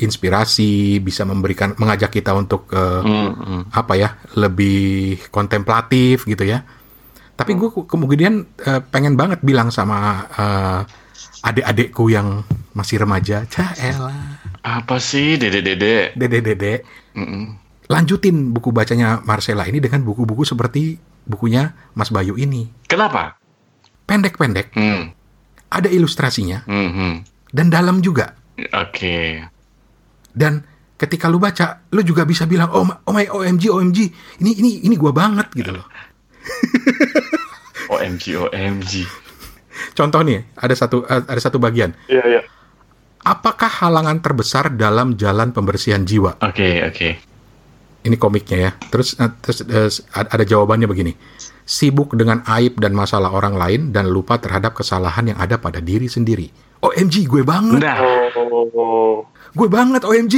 inspirasi, 0.00 0.98
bisa 0.98 1.22
memberikan 1.22 1.76
mengajak 1.76 2.10
kita 2.10 2.32
untuk 2.32 2.66
eh, 2.70 3.00
Mm-mm. 3.00 3.68
apa 3.70 3.94
ya 3.94 4.08
lebih 4.34 5.20
kontemplatif 5.28 6.24
gitu 6.24 6.42
ya. 6.42 6.64
Tapi 7.36 7.54
gue 7.54 7.68
kemudian 7.84 8.44
eh, 8.58 8.80
pengen 8.82 9.14
banget 9.14 9.40
bilang 9.40 9.68
sama 9.68 9.96
eh, 10.28 10.80
adik-adikku 11.40 12.08
yang 12.08 12.44
masih 12.72 13.00
remaja, 13.00 13.44
cah 13.46 13.72
elah, 13.76 14.40
Apa 14.60 15.00
sih 15.00 15.36
dede-dede? 15.36 16.12
dede-dede, 16.12 16.84
Mm-mm. 17.16 17.56
lanjutin 17.88 18.52
buku 18.52 18.70
bacanya 18.70 19.20
Marcella 19.20 19.64
ini 19.64 19.80
dengan 19.80 20.00
buku-buku 20.00 20.44
seperti 20.44 20.96
bukunya 21.24 21.72
Mas 21.92 22.08
Bayu 22.08 22.36
ini. 22.36 22.68
Kenapa? 22.86 23.40
Pendek-pendek, 24.04 24.74
Hmm. 24.74 25.14
ada 25.66 25.86
ilustrasinya, 25.86 26.66
Mhm. 26.66 27.22
dan 27.50 27.66
dalam 27.70 27.98
juga. 28.00 28.34
Oke. 28.74 29.38
Dan 30.30 30.62
ketika 30.94 31.26
lu 31.26 31.40
baca, 31.40 31.84
lu 31.94 32.04
juga 32.04 32.28
bisa 32.28 32.44
bilang, 32.44 32.70
oh, 32.72 32.84
oh 32.84 33.12
my 33.14 33.26
OMG, 33.26 33.72
OMG, 33.72 33.98
ini 34.44 34.50
ini 34.60 34.70
ini 34.84 34.94
gua 35.00 35.10
banget 35.14 35.48
gitu 35.56 35.74
loh. 35.74 35.86
OMG 37.94 38.24
OMG. 38.38 38.92
Contoh 39.96 40.20
nih, 40.22 40.44
ada 40.56 40.74
satu 40.76 41.02
ada 41.08 41.40
satu 41.40 41.58
bagian. 41.58 41.96
Iya, 42.06 42.24
iya. 42.26 42.42
Apakah 43.20 43.68
halangan 43.68 44.24
terbesar 44.24 44.72
dalam 44.72 45.16
jalan 45.20 45.52
pembersihan 45.52 46.00
jiwa? 46.04 46.40
Oke 46.40 46.80
oke. 46.84 47.08
Ini 48.00 48.16
komiknya 48.16 48.56
ya. 48.56 48.70
Terus, 48.88 49.12
eh, 49.20 49.28
terus 49.44 50.00
ada 50.16 50.40
ada 50.40 50.44
jawabannya 50.48 50.88
begini. 50.88 51.12
Sibuk 51.68 52.16
dengan 52.16 52.40
aib 52.48 52.80
dan 52.80 52.96
masalah 52.96 53.28
orang 53.28 53.60
lain 53.60 53.80
dan 53.92 54.08
lupa 54.08 54.40
terhadap 54.40 54.72
kesalahan 54.72 55.36
yang 55.36 55.38
ada 55.38 55.60
pada 55.60 55.84
diri 55.84 56.08
sendiri. 56.08 56.48
OMG, 56.80 57.28
gue 57.28 57.44
banget. 57.44 57.84
Nah, 57.84 58.00
Oh, 58.40 59.28
Gue 59.54 59.68
banget 59.68 60.02
OMG. 60.06 60.34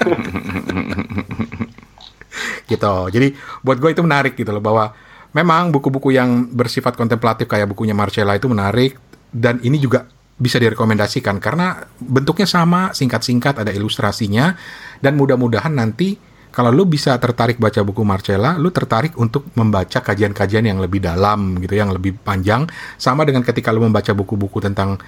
gitu. 2.70 2.94
Jadi 3.10 3.34
buat 3.60 3.78
gue 3.82 3.90
itu 3.92 4.02
menarik 4.04 4.36
gitu 4.38 4.52
loh 4.54 4.62
bahwa 4.62 4.94
memang 5.34 5.72
buku-buku 5.74 6.14
yang 6.14 6.46
bersifat 6.50 6.96
kontemplatif 6.96 7.48
kayak 7.50 7.68
bukunya 7.70 7.94
Marcella 7.94 8.34
itu 8.38 8.48
menarik 8.50 8.98
dan 9.30 9.60
ini 9.62 9.78
juga 9.78 10.06
bisa 10.40 10.56
direkomendasikan 10.56 11.36
karena 11.36 11.84
bentuknya 12.00 12.48
sama, 12.48 12.96
singkat-singkat, 12.96 13.60
ada 13.60 13.76
ilustrasinya 13.76 14.56
dan 15.04 15.20
mudah-mudahan 15.20 15.76
nanti 15.76 16.16
kalau 16.50 16.74
lu 16.74 16.82
bisa 16.82 17.14
tertarik 17.22 17.62
baca 17.62 17.78
buku 17.86 18.02
Marcella, 18.02 18.58
lu 18.58 18.74
tertarik 18.74 19.14
untuk 19.20 19.46
membaca 19.54 20.02
kajian-kajian 20.02 20.66
yang 20.66 20.82
lebih 20.82 20.98
dalam 20.98 21.62
gitu, 21.62 21.78
yang 21.78 21.94
lebih 21.94 22.18
panjang 22.18 22.66
sama 22.98 23.22
dengan 23.22 23.46
ketika 23.46 23.70
lu 23.70 23.86
membaca 23.86 24.10
buku-buku 24.10 24.58
tentang 24.58 24.98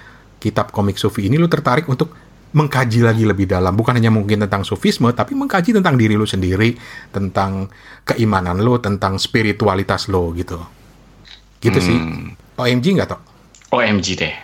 kitab 0.43 0.75
komik 0.75 0.99
sufi 0.99 1.31
ini 1.31 1.39
lu 1.39 1.47
tertarik 1.47 1.87
untuk 1.87 2.11
mengkaji 2.53 2.99
lagi 3.01 3.23
lebih 3.23 3.47
dalam. 3.47 3.73
Bukan 3.73 3.95
hanya 3.95 4.11
mungkin 4.11 4.43
tentang 4.43 4.67
sufisme 4.67 5.07
tapi 5.15 5.33
mengkaji 5.33 5.71
tentang 5.71 5.95
diri 5.95 6.19
lu 6.19 6.27
sendiri 6.27 6.75
tentang 7.15 7.71
keimanan 8.03 8.59
lu 8.59 8.75
tentang 8.83 9.15
spiritualitas 9.15 10.11
lo 10.11 10.35
gitu. 10.35 10.59
Gitu 11.63 11.79
sih. 11.79 11.97
OMG 12.59 12.99
nggak 12.99 13.09
toh 13.09 13.21
OMG 13.73 14.07
deh. 14.21 14.35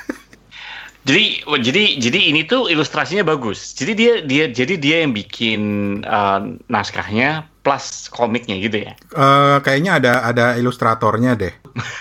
jadi 1.08 1.44
jadi 1.60 1.82
jadi 2.00 2.20
ini 2.32 2.48
tuh 2.48 2.72
ilustrasinya 2.72 3.26
bagus. 3.26 3.76
Jadi 3.76 3.92
dia 3.92 4.12
dia 4.24 4.44
jadi 4.48 4.74
dia 4.80 4.96
yang 5.04 5.12
bikin 5.12 5.60
uh, 6.08 6.56
naskahnya 6.72 7.49
plus 7.60 8.08
komiknya 8.08 8.56
gitu 8.56 8.82
ya. 8.82 8.92
Eh, 8.96 9.56
kayaknya 9.60 10.00
ada 10.00 10.12
ada 10.24 10.46
ilustratornya 10.56 11.36
deh 11.36 11.52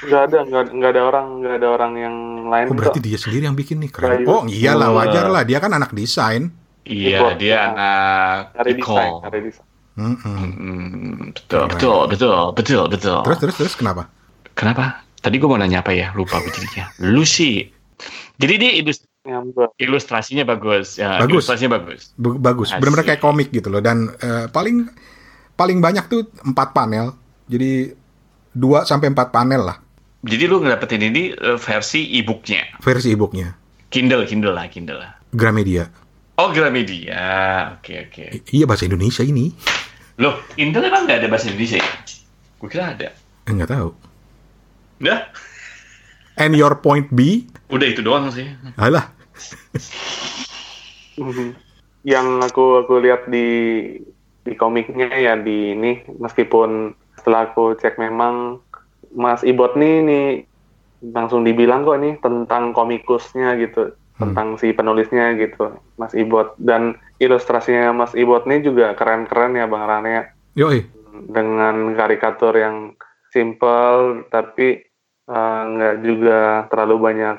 nggak 0.01 0.21
ada, 0.25 0.37
nggak, 0.43 0.63
nggak 0.73 0.91
ada 0.91 1.01
orang, 1.03 1.25
nggak 1.39 1.55
ada 1.59 1.67
orang 1.69 1.91
yang 1.93 2.15
lain 2.47 2.65
oh 2.65 2.71
kok. 2.71 2.77
berarti 2.79 2.99
dia 2.99 3.17
sendiri 3.17 3.43
yang 3.45 3.53
bikin 3.53 3.77
nih 3.77 3.91
keren 3.91 4.25
oh 4.25 4.47
iyalah 4.47 4.89
wajar 4.89 5.27
lah 5.27 5.43
dia 5.43 5.59
kan 5.59 5.71
anak 5.71 5.91
desain 5.91 6.49
Iya, 6.83 7.37
dia 7.37 7.69
anak 7.69 8.57
Cari 8.57 8.71
desain, 8.73 8.81
Nicole. 8.81 9.21
cari 9.21 9.39
desain. 9.45 9.65
Mm-mm. 9.93 10.17
Hmm, 10.17 11.15
betul, 11.35 11.63
betul, 11.69 11.99
betul, 12.07 12.39
betul, 12.55 12.83
betul. 12.89 13.17
terus 13.21 13.37
terus 13.37 13.55
terus 13.55 13.73
kenapa 13.75 14.09
Kenapa? 14.57 15.05
Tadi 15.19 15.35
gue 15.35 15.45
mau 15.45 15.55
nanya 15.55 15.79
apa 15.79 15.91
ya? 15.91 16.11
Lupa 16.11 16.39
gue 16.39 16.49
jadinya. 16.49 16.87
Lu 16.99 17.23
sih. 17.23 17.67
Jadi 18.35 18.53
dia 18.55 18.71
ilus- 18.75 19.07
Nyamber. 19.19 19.75
ilustrasinya 19.75 20.43
bagus. 20.43 20.95
Ya, 20.95 21.19
Bagus. 21.19 21.43
Ilustrasinya 21.43 21.77
bagus. 21.77 22.15
B- 22.15 22.39
bagus 22.39 22.71
benar-benar 22.73 23.05
kayak 23.05 23.21
komik 23.21 23.51
gitu 23.51 23.67
loh 23.67 23.79
dan 23.79 24.09
eh, 24.17 24.47
paling 24.47 24.87
paling 25.59 25.83
banyak 25.83 26.07
tuh 26.07 26.23
empat 26.41 26.71
panel 26.71 27.11
jadi 27.45 27.91
dua 28.49 28.81
sampai 28.81 29.11
empat 29.11 29.29
panel 29.29 29.63
lah 29.65 29.77
Jadi 30.19 30.43
lu 30.45 30.59
ngedapetin 30.59 30.99
ini 31.05 31.31
eh, 31.31 31.55
versi 31.55 32.15
e-booknya. 32.15 32.79
versi 32.79 33.11
e-booknya 33.11 33.55
Kindle, 33.87 34.23
Kindle 34.23 34.51
lah, 34.51 34.67
Kindle 34.67 34.95
lah. 34.97 35.11
Gramedia 35.29 35.87
Oh, 36.35 36.49
Gramedia. 36.49 37.19
Oke, 37.75 38.07
oke. 38.07 38.23
I- 38.31 38.43
iya 38.53 38.63
bahasa 38.63 38.83
Indonesia 38.83 39.21
ini 39.21 39.51
Loh, 40.15 40.39
Kindle 40.53 40.83
emang 40.85 41.03
nggak 41.03 41.19
ada 41.19 41.27
bahasa 41.27 41.47
Indonesia 41.47 41.79
ya? 41.79 41.87
Gue 42.55 42.67
kira 42.67 42.91
ada. 42.91 43.11
Eh, 43.43 43.51
nggak 43.51 43.67
tahu 43.69 43.89
Udah? 44.99 45.19
and 46.35 46.51
your 46.53 46.75
point 46.77 47.07
B 47.09 47.43
Udah 47.67 47.83
itu 47.85 47.99
doang 47.99 48.27
sih. 48.29 48.47
alah 48.75 49.11
Mhm. 51.15 51.55
yang 52.13 52.39
aku 52.39 52.79
aku 52.79 52.99
lihat 52.99 53.27
di 53.27 53.47
di 54.43 54.53
komiknya 54.55 55.11
ya 55.13 55.33
di 55.35 55.75
ini 55.75 56.03
meskipun 56.19 56.95
setelah 57.19 57.51
aku 57.51 57.75
cek 57.75 57.99
memang 57.99 58.63
Mas 59.13 59.43
Ibot 59.43 59.75
nih 59.75 59.95
nih 60.05 60.27
langsung 61.11 61.47
dibilang 61.47 61.87
kok 61.87 61.99
nih 61.99 62.19
tentang 62.19 62.75
komikusnya 62.75 63.55
gitu 63.59 63.95
tentang 64.19 64.59
si 64.59 64.75
penulisnya 64.75 65.33
gitu 65.39 65.79
Mas 65.95 66.11
Ibot. 66.11 66.59
Dan 66.59 66.99
ilustrasinya 67.23 67.95
Mas 67.95 68.11
Ibot 68.13 68.43
nih 68.45 68.59
juga 68.61 68.91
keren-keren 68.93 69.55
ya 69.55 69.65
Bang 69.65 69.87
Rane. 69.87 70.35
Yoi. 70.59 70.83
dengan 71.19 71.99
karikatur 71.99 72.55
yang 72.55 72.95
simple 73.31 74.23
tapi 74.31 74.87
eh, 75.27 75.61
nggak 75.67 75.95
juga 76.03 76.39
terlalu 76.71 76.95
banyak 76.99 77.37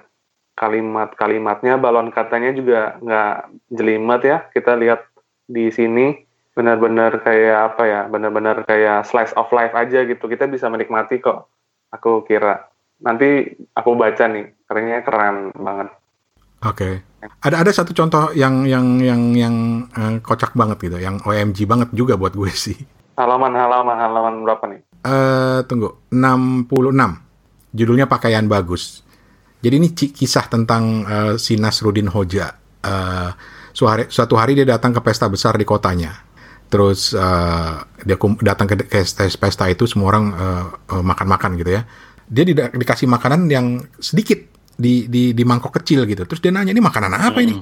kalimat-kalimatnya. 0.56 1.80
Balon 1.80 2.12
katanya 2.12 2.52
juga 2.56 2.96
nggak 3.00 3.36
jelimet 3.72 4.20
ya. 4.24 4.38
Kita 4.52 4.76
lihat 4.76 5.04
di 5.48 5.68
sini 5.72 6.12
benar-benar 6.60 7.24
kayak 7.24 7.72
apa 7.72 7.82
ya 7.88 8.00
benar-benar 8.12 8.68
kayak 8.68 9.08
slice 9.08 9.32
of 9.40 9.48
life 9.56 9.72
aja 9.72 10.04
gitu 10.04 10.28
kita 10.28 10.44
bisa 10.44 10.68
menikmati 10.68 11.16
kok 11.16 11.48
aku 11.88 12.28
kira 12.28 12.68
nanti 13.00 13.56
aku 13.72 13.96
baca 13.96 14.28
nih 14.28 14.68
kerennya 14.68 15.00
keren 15.00 15.56
banget 15.56 15.88
Oke. 16.60 17.08
Ada 17.40 17.64
ada 17.64 17.72
satu 17.72 17.96
contoh 17.96 18.36
yang 18.36 18.68
yang 18.68 19.00
yang 19.00 19.32
yang 19.32 19.54
eh, 19.96 20.20
kocak 20.20 20.52
banget 20.52 20.76
gitu, 20.92 21.00
yang 21.00 21.16
OMG 21.24 21.64
banget 21.64 21.88
juga 21.96 22.20
buat 22.20 22.36
gue 22.36 22.52
sih. 22.52 22.76
halaman 23.16 23.52
halaman 23.52 23.96
halaman 24.00 24.34
berapa 24.44 24.64
nih 24.68 24.80
Eh 25.00 25.60
tunggu, 25.64 26.08
66. 26.12 26.68
Judulnya 27.72 28.04
Pakaian 28.08 28.44
Bagus. 28.44 29.00
Jadi 29.60 29.74
ini 29.76 29.88
kisah 29.92 30.52
tentang 30.52 31.04
eh, 31.08 31.34
si 31.40 31.56
Nasruddin 31.56 32.12
Hoja. 32.12 32.52
Hari, 33.70 34.12
suatu 34.12 34.36
hari 34.36 34.52
dia 34.52 34.68
datang 34.68 34.92
ke 34.92 35.00
pesta 35.00 35.24
besar 35.32 35.56
di 35.56 35.64
kotanya. 35.64 36.12
Terus 36.70 37.12
eh, 37.12 37.72
dia 38.06 38.16
kum- 38.16 38.38
datang 38.38 38.70
ke, 38.70 38.86
ke 38.86 39.02
pesta 39.36 39.66
itu 39.66 39.84
semua 39.90 40.14
orang 40.14 40.24
eh, 40.32 40.64
eh, 40.96 41.02
makan-makan 41.02 41.58
gitu 41.58 41.70
ya. 41.74 41.82
Dia 42.30 42.46
tidak 42.46 42.78
dikasih 42.78 43.10
makanan 43.10 43.50
yang 43.50 43.82
sedikit 43.98 44.38
di, 44.78 45.10
di 45.10 45.34
di 45.34 45.42
mangkok 45.42 45.74
kecil 45.82 46.06
gitu. 46.06 46.22
Terus 46.24 46.38
dia 46.38 46.54
nanya 46.54 46.70
ini 46.70 46.78
makanan 46.78 47.10
apa 47.10 47.42
ini? 47.42 47.58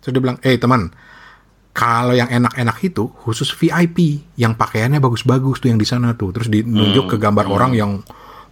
Terus 0.00 0.10
dia 0.16 0.22
bilang, 0.24 0.40
eh 0.40 0.56
teman, 0.56 0.88
kalau 1.76 2.16
yang 2.16 2.26
enak-enak 2.26 2.76
itu 2.82 3.06
khusus 3.22 3.52
VIP 3.52 4.24
yang 4.34 4.56
pakaiannya 4.56 4.98
bagus-bagus 4.98 5.60
tuh 5.60 5.68
yang 5.70 5.78
di 5.78 5.84
sana 5.84 6.16
tuh. 6.16 6.32
Terus 6.32 6.48
dinunjuk 6.48 7.04
ke 7.06 7.16
gambar 7.20 7.46
orang 7.46 7.72
yang 7.76 7.90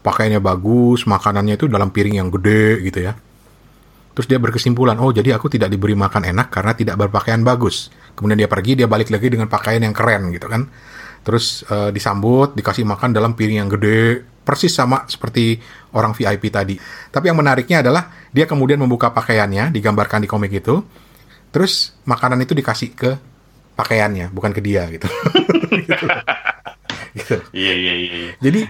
pakaiannya 0.04 0.38
bagus, 0.38 1.08
makanannya 1.08 1.58
itu 1.58 1.66
dalam 1.66 1.90
piring 1.90 2.20
yang 2.20 2.28
gede 2.30 2.84
gitu 2.86 3.00
ya. 3.02 3.16
Terus 4.14 4.26
dia 4.30 4.38
berkesimpulan, 4.40 4.96
oh 4.96 5.10
jadi 5.10 5.36
aku 5.36 5.50
tidak 5.50 5.68
diberi 5.68 5.92
makan 5.92 6.30
enak 6.30 6.48
karena 6.48 6.72
tidak 6.72 6.96
berpakaian 6.96 7.42
bagus. 7.42 7.90
Kemudian 8.16 8.40
dia 8.40 8.48
pergi, 8.48 8.72
dia 8.80 8.88
balik 8.88 9.12
lagi 9.12 9.28
dengan 9.28 9.46
pakaian 9.46 9.84
yang 9.84 9.92
keren 9.92 10.32
gitu 10.32 10.48
kan. 10.48 10.64
Terus 11.20 11.62
eh, 11.68 11.90
disambut, 11.92 12.56
dikasih 12.56 12.88
makan 12.88 13.12
dalam 13.12 13.36
piring 13.36 13.60
yang 13.60 13.70
gede, 13.70 14.24
persis 14.46 14.72
sama 14.72 15.04
seperti 15.04 15.60
orang 15.92 16.16
VIP 16.16 16.48
tadi. 16.48 16.80
Tapi 17.12 17.24
yang 17.28 17.36
menariknya 17.36 17.84
adalah 17.84 18.08
dia 18.32 18.48
kemudian 18.48 18.80
membuka 18.80 19.12
pakaiannya, 19.12 19.74
digambarkan 19.74 20.24
di 20.24 20.28
komik 20.30 20.54
itu, 20.54 20.80
terus 21.52 21.98
makanan 22.08 22.40
itu 22.40 22.56
dikasih 22.56 22.90
ke 22.96 23.10
pakaiannya, 23.76 24.32
bukan 24.32 24.56
ke 24.56 24.64
dia 24.64 24.88
gitu. 24.88 25.06
Gitu. 25.66 26.08
Gitu. 27.16 27.36
Iya 27.52 27.74
iya 27.74 27.94
iya. 27.96 28.14
iya. 28.16 28.32
Jadi 28.40 28.60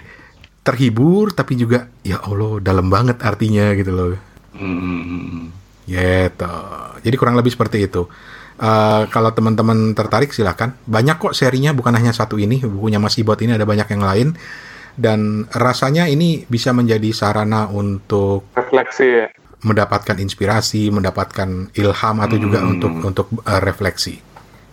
terhibur 0.62 1.30
tapi 1.30 1.54
juga 1.58 1.90
ya 2.02 2.22
Allah 2.22 2.58
dalam 2.58 2.86
banget 2.90 3.22
artinya 3.22 3.74
gitu 3.74 3.90
loh. 3.94 4.14
Hmm, 4.54 5.02
hmm. 5.02 5.42
Gitu. 5.86 6.56
Jadi 7.02 7.14
kurang 7.18 7.38
lebih 7.38 7.54
seperti 7.54 7.86
itu. 7.86 8.06
Eh, 8.56 9.02
kalau 9.12 9.30
teman-teman 9.36 9.92
tertarik 9.92 10.32
silahkan. 10.32 10.72
Banyak 10.88 11.20
kok 11.20 11.36
serinya 11.36 11.76
bukan 11.76 11.92
hanya 11.92 12.10
satu 12.10 12.40
ini. 12.40 12.64
Bukunya 12.64 12.96
Mas 12.96 13.20
Ibot 13.20 13.36
ini 13.44 13.52
ada 13.52 13.68
banyak 13.68 13.84
yang 13.92 14.00
lain. 14.00 14.28
Dan 14.96 15.44
rasanya 15.52 16.08
ini 16.08 16.48
bisa 16.48 16.72
menjadi 16.72 17.12
sarana 17.12 17.68
untuk 17.68 18.48
refleksi 18.56 19.04
ya 19.04 19.28
mendapatkan 19.56 20.16
inspirasi, 20.16 20.88
mendapatkan 20.88 21.68
ilham 21.74 22.16
atau 22.16 22.36
juga 22.38 22.64
Hmm. 22.64 22.72
untuk 22.76 22.92
untuk 23.04 23.26
eh, 23.44 23.60
refleksi. 23.60 24.16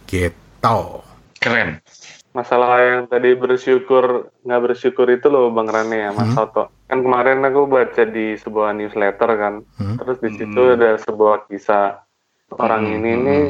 Gitu. 0.08 0.80
Keren. 1.39 1.84
masalah 2.34 2.82
yang 2.82 3.06
tadi 3.06 3.38
bersyukur 3.38 4.34
nggak 4.41 4.62
bersyukur 4.65 5.06
itu 5.06 5.30
loh 5.30 5.54
bang 5.54 5.69
Rane 5.69 5.98
ya 6.02 6.10
mas 6.10 6.34
Hmm. 6.34 6.34
Soto 6.34 6.74
kan 6.89 7.06
kemarin 7.06 7.46
aku 7.46 7.69
baca 7.69 8.04
di 8.10 8.34
sebuah 8.34 8.74
newsletter 8.74 9.30
kan 9.38 9.62
Hmm. 9.78 10.02
terus 10.02 10.17
di 10.17 10.34
situ 10.34 10.58
Hmm. 10.58 10.74
ada 10.74 10.98
sebuah 10.98 11.46
kisah 11.46 12.02
orang 12.58 12.89
Hmm, 12.89 12.93
ini 12.98 13.12
hmm, 13.13 13.22
nih 13.22 13.43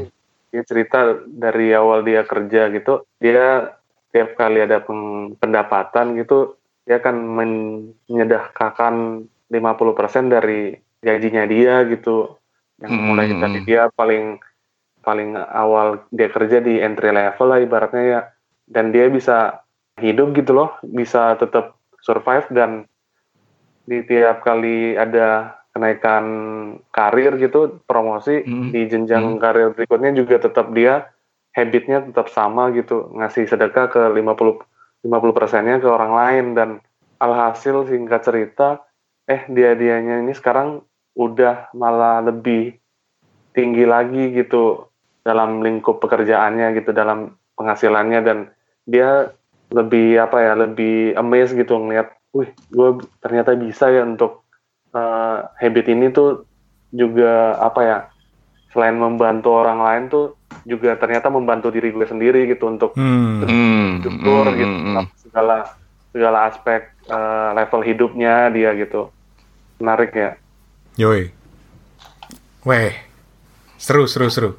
dia 0.54 0.62
cerita 0.62 1.26
dari 1.26 1.74
awal 1.74 2.06
dia 2.06 2.22
kerja 2.22 2.70
gitu 2.70 3.02
dia 3.18 3.74
tiap 4.13 4.38
kali 4.38 4.62
ada 4.62 4.86
pendapatan 5.42 6.13
gitu 6.22 6.62
dia 6.86 7.02
akan 7.02 7.18
menyedekahkan 8.06 9.26
50% 9.50 10.30
dari 10.30 10.78
gajinya 11.02 11.44
dia 11.50 11.82
gitu 11.89 12.38
yang 12.78 12.92
Hmm, 12.94 13.06
mulai 13.10 13.26
hmm, 13.30 13.42
hmm. 13.42 13.66
dia 13.66 13.89
paling 13.94 14.38
paling 15.04 15.36
awal 15.36 16.06
dia 16.13 16.30
kerja 16.30 16.62
di 16.62 16.80
entry 16.80 17.12
level 17.12 17.48
lah 17.50 17.60
ibaratnya 17.60 18.04
ya 18.04 18.22
dan 18.70 18.94
dia 18.94 19.10
bisa 19.10 19.62
hidup 20.00 20.32
gitu 20.38 20.56
loh 20.56 20.70
bisa 20.82 21.36
tetap 21.38 21.76
survive 22.02 22.48
dan 22.54 22.88
di 23.84 24.00
tiap 24.08 24.44
kali 24.48 24.96
ada 24.96 25.60
kenaikan 25.74 26.26
karir 26.94 27.36
gitu 27.42 27.82
promosi 27.90 28.46
Hmm. 28.46 28.70
di 28.70 28.86
jenjang 28.86 29.38
Hmm. 29.38 29.42
karir 29.42 29.74
berikutnya 29.74 30.14
juga 30.14 30.38
tetap 30.38 30.70
dia 30.72 31.10
habitnya 31.54 32.06
tetap 32.06 32.30
sama 32.30 32.70
gitu 32.78 33.10
ngasih 33.14 33.50
sedekah 33.50 33.90
ke 33.90 34.02
50 34.14 34.62
50 35.02 35.34
persennya 35.34 35.82
ke 35.82 35.90
orang 35.90 36.14
lain 36.14 36.46
dan 36.54 36.70
alhasil 37.18 37.90
singkat 37.90 38.22
cerita 38.22 38.86
eh 39.26 39.44
dia 39.50 39.74
dianya 39.74 40.22
ini 40.22 40.34
sekarang 40.38 40.86
udah 41.18 41.74
malah 41.74 42.22
lebih 42.22 42.78
tinggi 43.54 43.86
lagi 43.86 44.34
gitu 44.34 44.90
dalam 45.24 45.62
lingkup 45.62 46.02
pekerjaannya 46.04 46.74
gitu 46.78 46.92
dalam 46.92 47.38
penghasilannya 47.56 48.20
dan 48.26 48.38
dia 48.84 49.32
lebih 49.72 50.20
apa 50.20 50.38
ya 50.42 50.54
lebih 50.54 51.18
amazed 51.18 51.58
gitu 51.58 51.80
ngeliat, 51.80 52.14
wih 52.36 52.50
gue 52.70 52.90
ternyata 53.24 53.56
bisa 53.58 53.90
ya 53.90 54.04
untuk 54.06 54.43
eh, 54.94 55.38
habit 55.60 55.86
ini 55.90 56.14
tuh 56.14 56.46
juga 56.94 57.58
apa 57.58 57.82
ya 57.82 57.98
selain 58.74 58.98
membantu 58.98 59.54
orang 59.54 59.80
lain 59.82 60.04
tuh 60.10 60.26
juga 60.66 60.98
ternyata 60.98 61.30
membantu 61.30 61.70
diri 61.74 61.94
gue 61.94 62.06
sendiri 62.06 62.46
gitu 62.50 62.70
untuk 62.70 62.94
Hmm. 62.98 63.42
Hmm, 63.46 64.02
syukur 64.02 64.46
hmm, 64.50 64.58
gitu 64.58 64.76
hmm, 64.78 64.94
hmm. 64.98 65.06
segala 65.18 65.58
segala 66.14 66.38
aspek 66.50 66.82
eh, 67.10 67.50
level 67.58 67.82
hidupnya 67.82 68.50
dia 68.54 68.74
gitu 68.78 69.10
menarik 69.82 70.14
ya 70.14 70.38
Yoi. 70.94 71.26
Weh, 72.64 72.94
seru, 73.82 74.06
seru, 74.06 74.30
seru. 74.30 74.52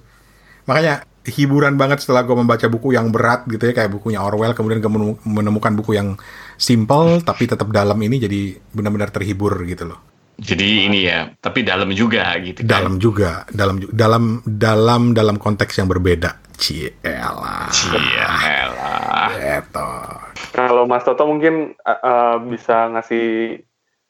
Makanya 0.66 1.07
hiburan 1.25 1.79
banget 1.79 2.05
setelah 2.05 2.27
gue 2.27 2.37
membaca 2.37 2.66
buku 2.66 2.92
yang 2.92 3.09
berat 3.14 3.47
gitu 3.49 3.70
ya, 3.70 3.73
kayak 3.73 3.94
bukunya 3.94 4.20
Orwell, 4.20 4.53
kemudian 4.53 4.83
gue 4.83 4.92
menemu- 4.92 5.20
menemukan 5.25 5.73
buku 5.79 5.97
yang 5.97 6.18
simple 6.59 7.23
tapi 7.25 7.49
tetap 7.49 7.70
dalam 7.70 7.97
ini 8.03 8.18
jadi 8.20 8.59
benar-benar 8.75 9.14
terhibur 9.14 9.57
gitu 9.64 9.94
loh. 9.94 10.13
Jadi 10.35 10.90
ini 10.90 11.07
ya, 11.07 11.31
tapi 11.38 11.62
dalam 11.62 11.94
juga 11.94 12.35
gitu 12.42 12.66
kan. 12.66 12.70
Dalam 12.70 12.94
juga, 12.99 13.47
dalam 13.55 13.79
dalam 13.94 14.25
dalam 14.42 15.03
dalam 15.14 15.37
konteks 15.38 15.79
yang 15.79 15.87
berbeda. 15.87 16.42
Cielah. 16.59 17.70
Iya, 17.70 18.29
elah. 18.42 19.31
Gitu. 19.35 19.90
kalau 20.55 20.87
Mas 20.87 21.03
Toto 21.03 21.27
mungkin 21.27 21.75
eh, 21.83 22.37
bisa 22.47 22.90
ngasih 22.94 23.59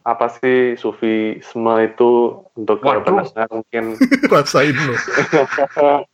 apa 0.04 0.28
sih 0.28 0.76
sufisme 0.76 1.74
itu 1.80 2.44
untuk 2.60 2.84
Waduh. 2.84 3.00
pendengar 3.00 3.48
mungkin 3.48 3.96
Rasain 4.32 4.76
lo. 4.76 4.94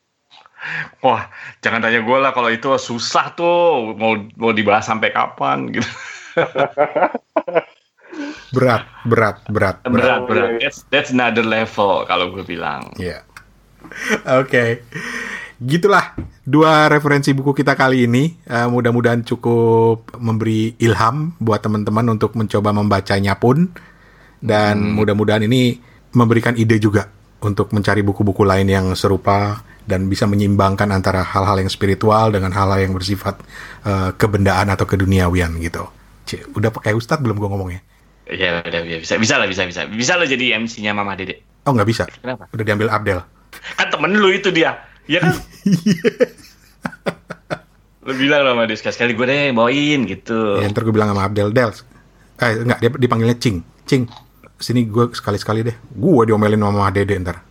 Wah, 1.02 1.26
jangan 1.64 1.80
tanya 1.82 2.04
gue 2.04 2.18
lah 2.20 2.30
kalau 2.36 2.52
itu 2.52 2.70
susah 2.78 3.32
tuh 3.34 3.96
mau 3.96 4.14
mau 4.38 4.52
dibahas 4.54 4.86
sampai 4.86 5.10
kapan 5.10 5.74
gitu. 5.74 5.90
Berat, 8.50 8.82
berat, 9.06 9.36
berat, 9.46 9.76
berat. 9.86 9.94
Berat, 9.94 10.20
berat. 10.26 10.48
iya, 10.50 10.58
iya. 10.58 10.60
That's, 10.66 10.78
that's 10.90 11.10
another 11.10 11.46
level 11.46 12.02
kalau 12.04 12.34
gue 12.34 12.42
bilang. 12.42 12.90
Iya. 12.98 13.22
Oke. 14.42 14.82
Gitulah 15.60 16.16
dua 16.40 16.88
referensi 16.88 17.30
buku 17.30 17.52
kita 17.52 17.76
kali 17.76 18.08
ini. 18.08 18.32
Eh, 18.42 18.66
mudah-mudahan 18.66 19.22
cukup 19.22 20.16
memberi 20.16 20.72
ilham 20.80 21.36
buat 21.36 21.60
teman-teman 21.60 22.16
untuk 22.16 22.34
mencoba 22.34 22.72
membacanya 22.72 23.36
pun. 23.36 23.68
Dan 24.40 24.80
Hmm. 24.80 24.96
mudah-mudahan 24.96 25.44
ini 25.44 25.76
memberikan 26.16 26.56
ide 26.56 26.80
juga 26.80 27.06
untuk 27.44 27.70
mencari 27.76 28.00
buku-buku 28.00 28.40
lain 28.40 28.66
yang 28.66 28.86
serupa 28.96 29.60
dan 29.84 30.08
bisa 30.08 30.24
menyeimbangkan 30.24 30.88
antara 30.90 31.20
hal-hal 31.22 31.60
yang 31.60 31.68
spiritual 31.68 32.32
dengan 32.32 32.50
hal-hal 32.56 32.80
yang 32.80 32.96
bersifat 32.96 33.36
eh, 33.84 34.10
kebendaan 34.16 34.72
atau 34.72 34.88
keduniawian 34.88 35.60
gitu. 35.60 35.84
Cik, 36.24 36.56
udah 36.56 36.72
pakai 36.72 36.96
ustadz 36.96 37.20
belum 37.20 37.36
gue 37.36 37.48
ngomongnya? 37.48 37.80
Ya 38.30 38.62
udah 38.62 38.80
ya, 38.86 38.98
bisa 39.02 39.18
bisa 39.18 39.34
lah 39.42 39.50
bisa 39.50 39.66
bisa 39.66 39.90
bisa 39.90 40.14
lo 40.14 40.22
jadi 40.22 40.54
MC-nya 40.62 40.94
Mama 40.94 41.18
Dede. 41.18 41.42
Oh 41.66 41.74
nggak 41.74 41.88
bisa. 41.88 42.06
Kenapa? 42.06 42.46
Udah 42.54 42.64
diambil 42.64 42.88
Abdel. 42.88 43.20
Kan 43.76 43.90
temen 43.90 44.14
lu 44.14 44.30
itu 44.30 44.54
dia 44.54 44.78
Iya 45.10 45.26
kan? 45.26 45.34
Lu 48.06 48.14
bilang 48.16 48.46
sama 48.46 48.62
dia 48.64 48.78
sekali-sekali 48.78 49.12
gue 49.18 49.26
deh 49.26 49.50
bawain 49.52 50.06
gitu. 50.06 50.62
Ya, 50.62 50.70
ntar 50.70 50.86
gue 50.86 50.94
bilang 50.94 51.10
sama 51.10 51.26
Abdel 51.26 51.50
Del. 51.50 51.74
Eh 52.40 52.64
enggak, 52.64 52.78
dia 52.78 52.90
dipanggilnya 52.94 53.34
Cing. 53.36 53.60
Cing, 53.84 54.08
sini 54.56 54.86
gue 54.86 55.10
sekali-sekali 55.12 55.66
deh. 55.66 55.74
Gue 55.98 56.30
diomelin 56.30 56.62
sama 56.62 56.94
Dede 56.94 57.18
ntar. 57.18 57.42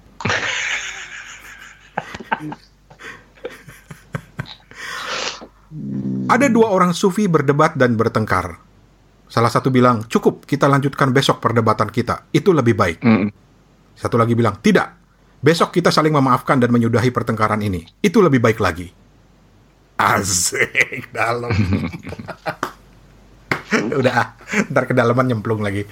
Ada 6.30 6.46
dua 6.50 6.70
orang 6.74 6.94
sufi 6.96 7.28
berdebat 7.28 7.78
dan 7.78 7.98
bertengkar. 8.00 8.69
Salah 9.30 9.54
satu 9.54 9.70
bilang, 9.70 10.10
cukup 10.10 10.50
kita 10.50 10.66
lanjutkan 10.66 11.14
besok 11.14 11.38
perdebatan 11.38 11.94
kita. 11.94 12.26
Itu 12.34 12.50
lebih 12.50 12.74
baik. 12.74 12.98
Mm. 13.06 13.30
Satu 13.94 14.18
lagi 14.18 14.34
bilang, 14.34 14.58
tidak. 14.58 14.98
Besok 15.40 15.70
kita 15.70 15.94
saling 15.94 16.10
memaafkan 16.12 16.58
dan 16.58 16.74
menyudahi 16.74 17.14
pertengkaran 17.14 17.62
ini. 17.62 17.86
Itu 18.02 18.26
lebih 18.26 18.42
baik 18.42 18.58
lagi. 18.58 18.90
Asik, 20.02 21.14
dalam. 21.14 21.54
Udah, 23.94 24.14
ah. 24.18 24.28
ntar 24.74 24.90
kedalaman 24.90 25.30
nyemplung 25.30 25.62
lagi. 25.62 25.86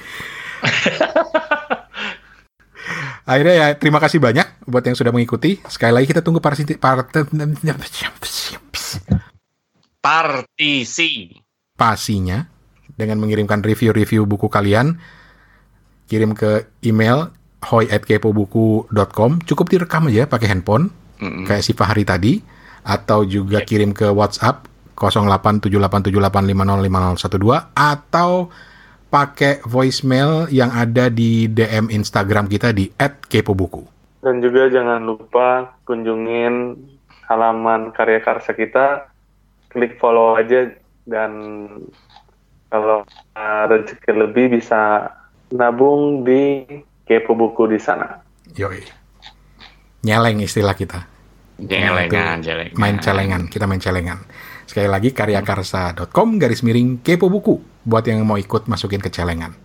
Akhirnya 3.27 3.53
ya, 3.53 3.67
terima 3.77 4.01
kasih 4.01 4.17
banyak 4.17 4.65
buat 4.65 4.81
yang 4.81 4.97
sudah 4.97 5.13
mengikuti. 5.13 5.61
Sekali 5.69 5.93
lagi 5.93 6.09
kita 6.09 6.25
tunggu 6.25 6.41
partisi... 6.41 6.73
part- 6.73 7.13
Partisi. 10.01 11.37
Pasinya 11.77 12.56
dengan 12.97 13.21
mengirimkan 13.21 13.61
review-review 13.61 14.25
buku 14.25 14.49
kalian. 14.49 14.97
Kirim 16.09 16.33
ke 16.33 16.65
email 16.83 17.29
hoy@kepobuku.com. 17.63 19.31
Cukup 19.45 19.69
direkam 19.69 20.09
aja 20.09 20.25
pakai 20.25 20.49
handphone 20.51 20.89
Mm-mm. 21.21 21.45
kayak 21.45 21.63
si 21.65 21.73
Fahri 21.73 22.05
tadi 22.05 22.41
atau 22.87 23.25
juga 23.27 23.61
kirim 23.61 23.91
ke 23.91 24.09
WhatsApp 24.09 24.67
087878505012 24.97 27.67
atau 27.75 28.49
pakai 29.07 29.63
voicemail 29.63 30.51
yang 30.51 30.71
ada 30.73 31.07
di 31.07 31.47
DM 31.47 31.87
Instagram 31.91 32.47
kita 32.51 32.75
di 32.75 32.91
@kepobuku. 32.97 33.85
Dan 34.23 34.41
juga 34.43 34.67
jangan 34.67 35.05
lupa 35.05 35.77
kunjungin 35.87 36.75
halaman 37.27 37.91
karya 37.95 38.19
karsa 38.23 38.53
kita, 38.55 39.07
klik 39.71 39.99
follow 39.99 40.35
aja 40.35 40.71
dan 41.07 41.31
kalau 42.67 43.03
uh, 43.35 43.63
rezeki 43.67 44.11
lebih 44.11 44.59
bisa 44.59 45.11
nabung 45.55 46.27
di 46.27 46.63
kepo 47.07 47.33
buku 47.33 47.71
di 47.71 47.79
sana. 47.79 48.19
Yoi. 48.55 48.83
Nyeleng 50.03 50.43
istilah 50.43 50.75
kita. 50.75 51.07
Jelengan, 51.57 52.37
Itu 52.37 52.53
jelengan. 52.53 52.77
Main 52.77 52.97
celengan, 53.01 53.41
kita 53.49 53.65
main 53.65 53.81
celengan. 53.81 54.19
Sekali 54.67 54.85
lagi 54.85 55.09
karyakarsa.com 55.15 56.37
garis 56.37 56.61
miring 56.61 57.01
kepo 57.01 57.31
buku 57.31 57.57
buat 57.87 58.05
yang 58.05 58.21
mau 58.27 58.37
ikut 58.37 58.69
masukin 58.69 59.01
ke 59.01 59.09
celengan. 59.09 59.55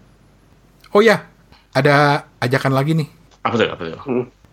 Oh 0.94 1.02
ya, 1.04 1.26
ada 1.74 2.28
ajakan 2.38 2.72
lagi 2.72 2.96
nih. 2.96 3.08
Apa 3.42 3.54
tuh? 3.58 3.68
Apa 3.68 3.82
tuh? 3.82 3.98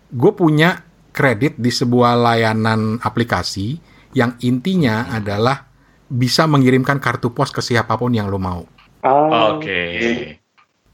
Gue 0.09 0.31
punya 0.33 0.83
kredit 1.13 1.55
di 1.61 1.69
sebuah 1.69 2.17
layanan 2.17 2.97
aplikasi 2.99 3.77
yang 4.17 4.35
intinya 4.41 5.13
adalah 5.13 5.68
bisa 6.09 6.49
mengirimkan 6.49 6.97
kartu 6.97 7.29
pos 7.29 7.53
ke 7.53 7.61
siapa 7.61 7.93
pun 7.95 8.11
yang 8.11 8.27
lo 8.27 8.41
mau. 8.41 8.65
Ah, 9.05 9.55
Oke. 9.55 9.79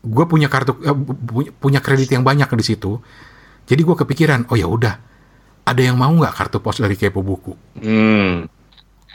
Gue 0.05 0.25
punya 0.29 0.45
kartu 0.45 0.77
eh, 0.83 0.93
pu- 0.93 1.49
punya 1.57 1.81
kredit 1.81 2.13
yang 2.13 2.21
banyak 2.21 2.45
di 2.53 2.65
situ. 2.67 2.99
Jadi 3.65 3.81
gue 3.81 3.95
kepikiran, 3.97 4.45
oh 4.53 4.57
ya 4.59 4.69
udah, 4.69 4.93
ada 5.65 5.81
yang 5.81 5.97
mau 5.97 6.13
nggak 6.13 6.35
kartu 6.37 6.61
pos 6.61 6.77
dari 6.77 6.93
Kepo 6.93 7.25
Buku? 7.25 7.57
Hmm. 7.81 8.45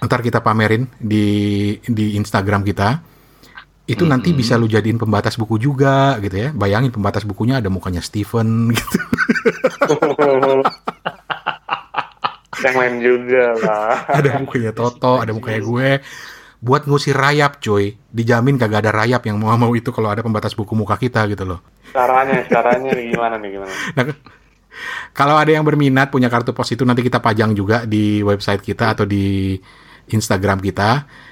Ntar 0.03 0.19
kita 0.25 0.43
pamerin 0.43 0.91
di 0.99 1.27
di 1.87 2.19
Instagram 2.19 2.67
kita. 2.67 3.07
Itu 3.87 4.07
nanti 4.07 4.31
bisa 4.31 4.55
lu 4.55 4.71
jadiin 4.71 5.03
pembatas 5.03 5.35
buku 5.35 5.59
juga 5.59 6.15
gitu 6.23 6.39
ya. 6.39 6.49
Bayangin 6.55 6.95
pembatas 6.95 7.27
bukunya 7.27 7.59
ada 7.59 7.67
mukanya 7.67 7.99
Steven 7.99 8.71
gitu. 8.71 8.99
yang 12.65 12.77
lain 12.77 12.95
juga 13.01 13.45
lah. 13.61 13.95
ada 14.19 14.31
mukanya 14.41 14.73
Toto, 14.77 15.21
ada 15.21 15.33
mukanya 15.33 15.61
gue. 15.65 15.91
Buat 16.61 16.85
ngusir 16.85 17.17
rayap, 17.17 17.57
coy. 17.65 17.97
Dijamin 18.13 18.61
kagak 18.61 18.85
ada 18.85 18.93
rayap 18.93 19.25
yang 19.25 19.41
mau 19.41 19.57
mau 19.57 19.73
itu 19.73 19.89
kalau 19.91 20.13
ada 20.13 20.21
pembatas 20.21 20.53
buku 20.53 20.77
muka 20.77 21.01
kita 21.01 21.25
gitu 21.33 21.49
loh. 21.49 21.65
Caranya, 21.91 22.45
caranya 22.47 22.93
nih 22.93 23.17
gimana 23.17 23.37
nih 23.41 23.51
gimana? 23.57 23.73
Nah, 23.97 24.05
kalau 25.11 25.35
ada 25.35 25.51
yang 25.51 25.67
berminat 25.67 26.15
punya 26.15 26.31
kartu 26.31 26.55
pos 26.55 26.71
itu 26.71 26.87
nanti 26.87 27.03
kita 27.03 27.19
pajang 27.19 27.53
juga 27.59 27.83
di 27.85 28.23
website 28.23 28.63
kita 28.63 28.95
atau 28.95 29.05
di 29.05 29.59
Instagram 30.11 30.59
kita. 30.63 30.91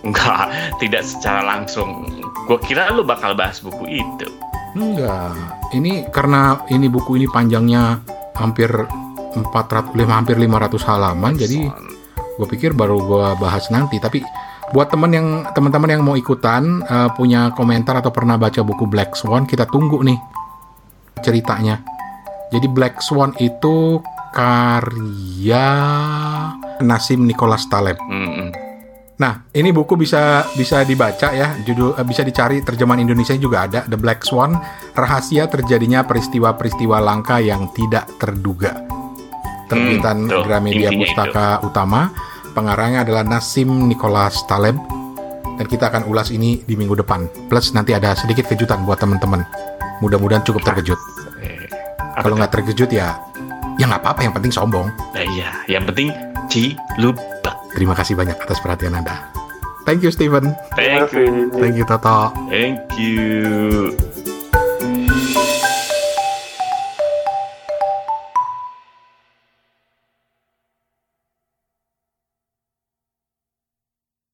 Enggak, 0.00 0.48
tidak 0.80 1.04
secara 1.04 1.44
langsung. 1.44 2.08
Gue 2.48 2.56
kira 2.64 2.88
lu 2.88 3.04
bakal 3.04 3.36
bahas 3.36 3.60
buku 3.60 4.00
itu. 4.00 4.28
Enggak. 4.72 5.36
Ini 5.76 6.08
karena 6.08 6.64
ini 6.72 6.88
buku 6.88 7.20
ini 7.20 7.28
panjangnya 7.28 8.00
hampir 8.40 8.72
400 9.36 9.92
lima 9.92 10.12
hampir 10.16 10.40
500 10.40 10.88
halaman 10.88 11.36
jadi 11.36 11.68
gue 12.40 12.48
pikir 12.48 12.72
baru 12.72 12.96
gue 13.04 13.26
bahas 13.36 13.68
nanti. 13.68 14.00
Tapi 14.00 14.24
buat 14.72 14.88
temen 14.88 15.12
yang 15.12 15.28
teman-teman 15.52 15.92
yang 15.92 16.02
mau 16.02 16.16
ikutan 16.16 16.80
eh, 16.80 17.10
punya 17.12 17.52
komentar 17.52 18.00
atau 18.00 18.08
pernah 18.08 18.40
baca 18.40 18.64
buku 18.64 18.88
Black 18.88 19.12
Swan 19.20 19.44
kita 19.44 19.68
tunggu 19.68 20.00
nih 20.00 20.16
ceritanya. 21.20 21.84
Jadi 22.50 22.66
Black 22.66 23.04
Swan 23.04 23.36
itu 23.38 24.00
karya 24.32 25.68
Nasim 26.80 27.28
Nicholas 27.28 27.68
Taleb. 27.68 28.00
Mm-mm. 28.08 28.70
Nah, 29.20 29.44
ini 29.52 29.68
buku 29.68 30.00
bisa 30.00 30.48
bisa 30.56 30.80
dibaca 30.80 31.28
ya, 31.36 31.52
judul 31.60 31.92
eh, 31.92 32.06
bisa 32.08 32.24
dicari 32.24 32.64
terjemahan 32.64 33.04
Indonesia 33.04 33.36
juga 33.36 33.68
ada, 33.68 33.84
The 33.84 34.00
Black 34.00 34.24
Swan: 34.24 34.56
Rahasia 34.96 35.44
Terjadinya 35.44 36.08
Peristiwa-peristiwa 36.08 37.04
Langka 37.04 37.36
yang 37.36 37.68
Tidak 37.68 38.16
Terduga. 38.16 38.80
Terbitan 39.68 40.24
Hmm, 40.24 40.32
tuh, 40.32 40.42
Gramedia 40.48 40.90
Pustaka 40.90 41.60
Utama, 41.62 42.10
pengarangnya 42.52 43.06
adalah 43.06 43.22
Nasim 43.26 43.68
Nicholas 43.88 44.42
Taleb. 44.46 44.76
Dan 45.60 45.68
kita 45.68 45.92
akan 45.92 46.08
ulas 46.08 46.32
ini 46.32 46.64
di 46.64 46.72
minggu 46.72 46.96
depan. 46.96 47.28
Plus 47.52 47.76
nanti 47.76 47.92
ada 47.92 48.16
sedikit 48.16 48.48
kejutan 48.48 48.80
buat 48.88 48.96
teman-teman. 48.96 49.44
Mudah-mudahan 50.00 50.40
cukup 50.40 50.64
terkejut. 50.64 50.96
Eh, 51.44 51.68
Kalau 52.16 52.32
nggak 52.40 52.48
terkejut 52.48 52.88
ya, 52.88 53.20
ya 53.76 53.84
nggak 53.84 54.00
apa-apa. 54.00 54.24
Yang 54.24 54.34
penting 54.40 54.52
sombong. 54.56 54.88
Nah, 54.88 55.24
iya, 55.36 55.52
yang 55.68 55.84
penting 55.84 56.08
ciluba. 56.48 57.52
Terima 57.76 57.92
kasih 57.92 58.16
banyak 58.16 58.40
atas 58.40 58.56
perhatian 58.64 58.96
Anda. 58.96 59.20
Thank 59.84 60.00
you 60.00 60.10
Steven. 60.12 60.56
Thank 60.76 61.12
you. 61.12 61.52
Thank 61.52 61.76
you 61.76 61.84
Toto. 61.84 62.32
Thank 62.48 62.80
you. 62.96 63.92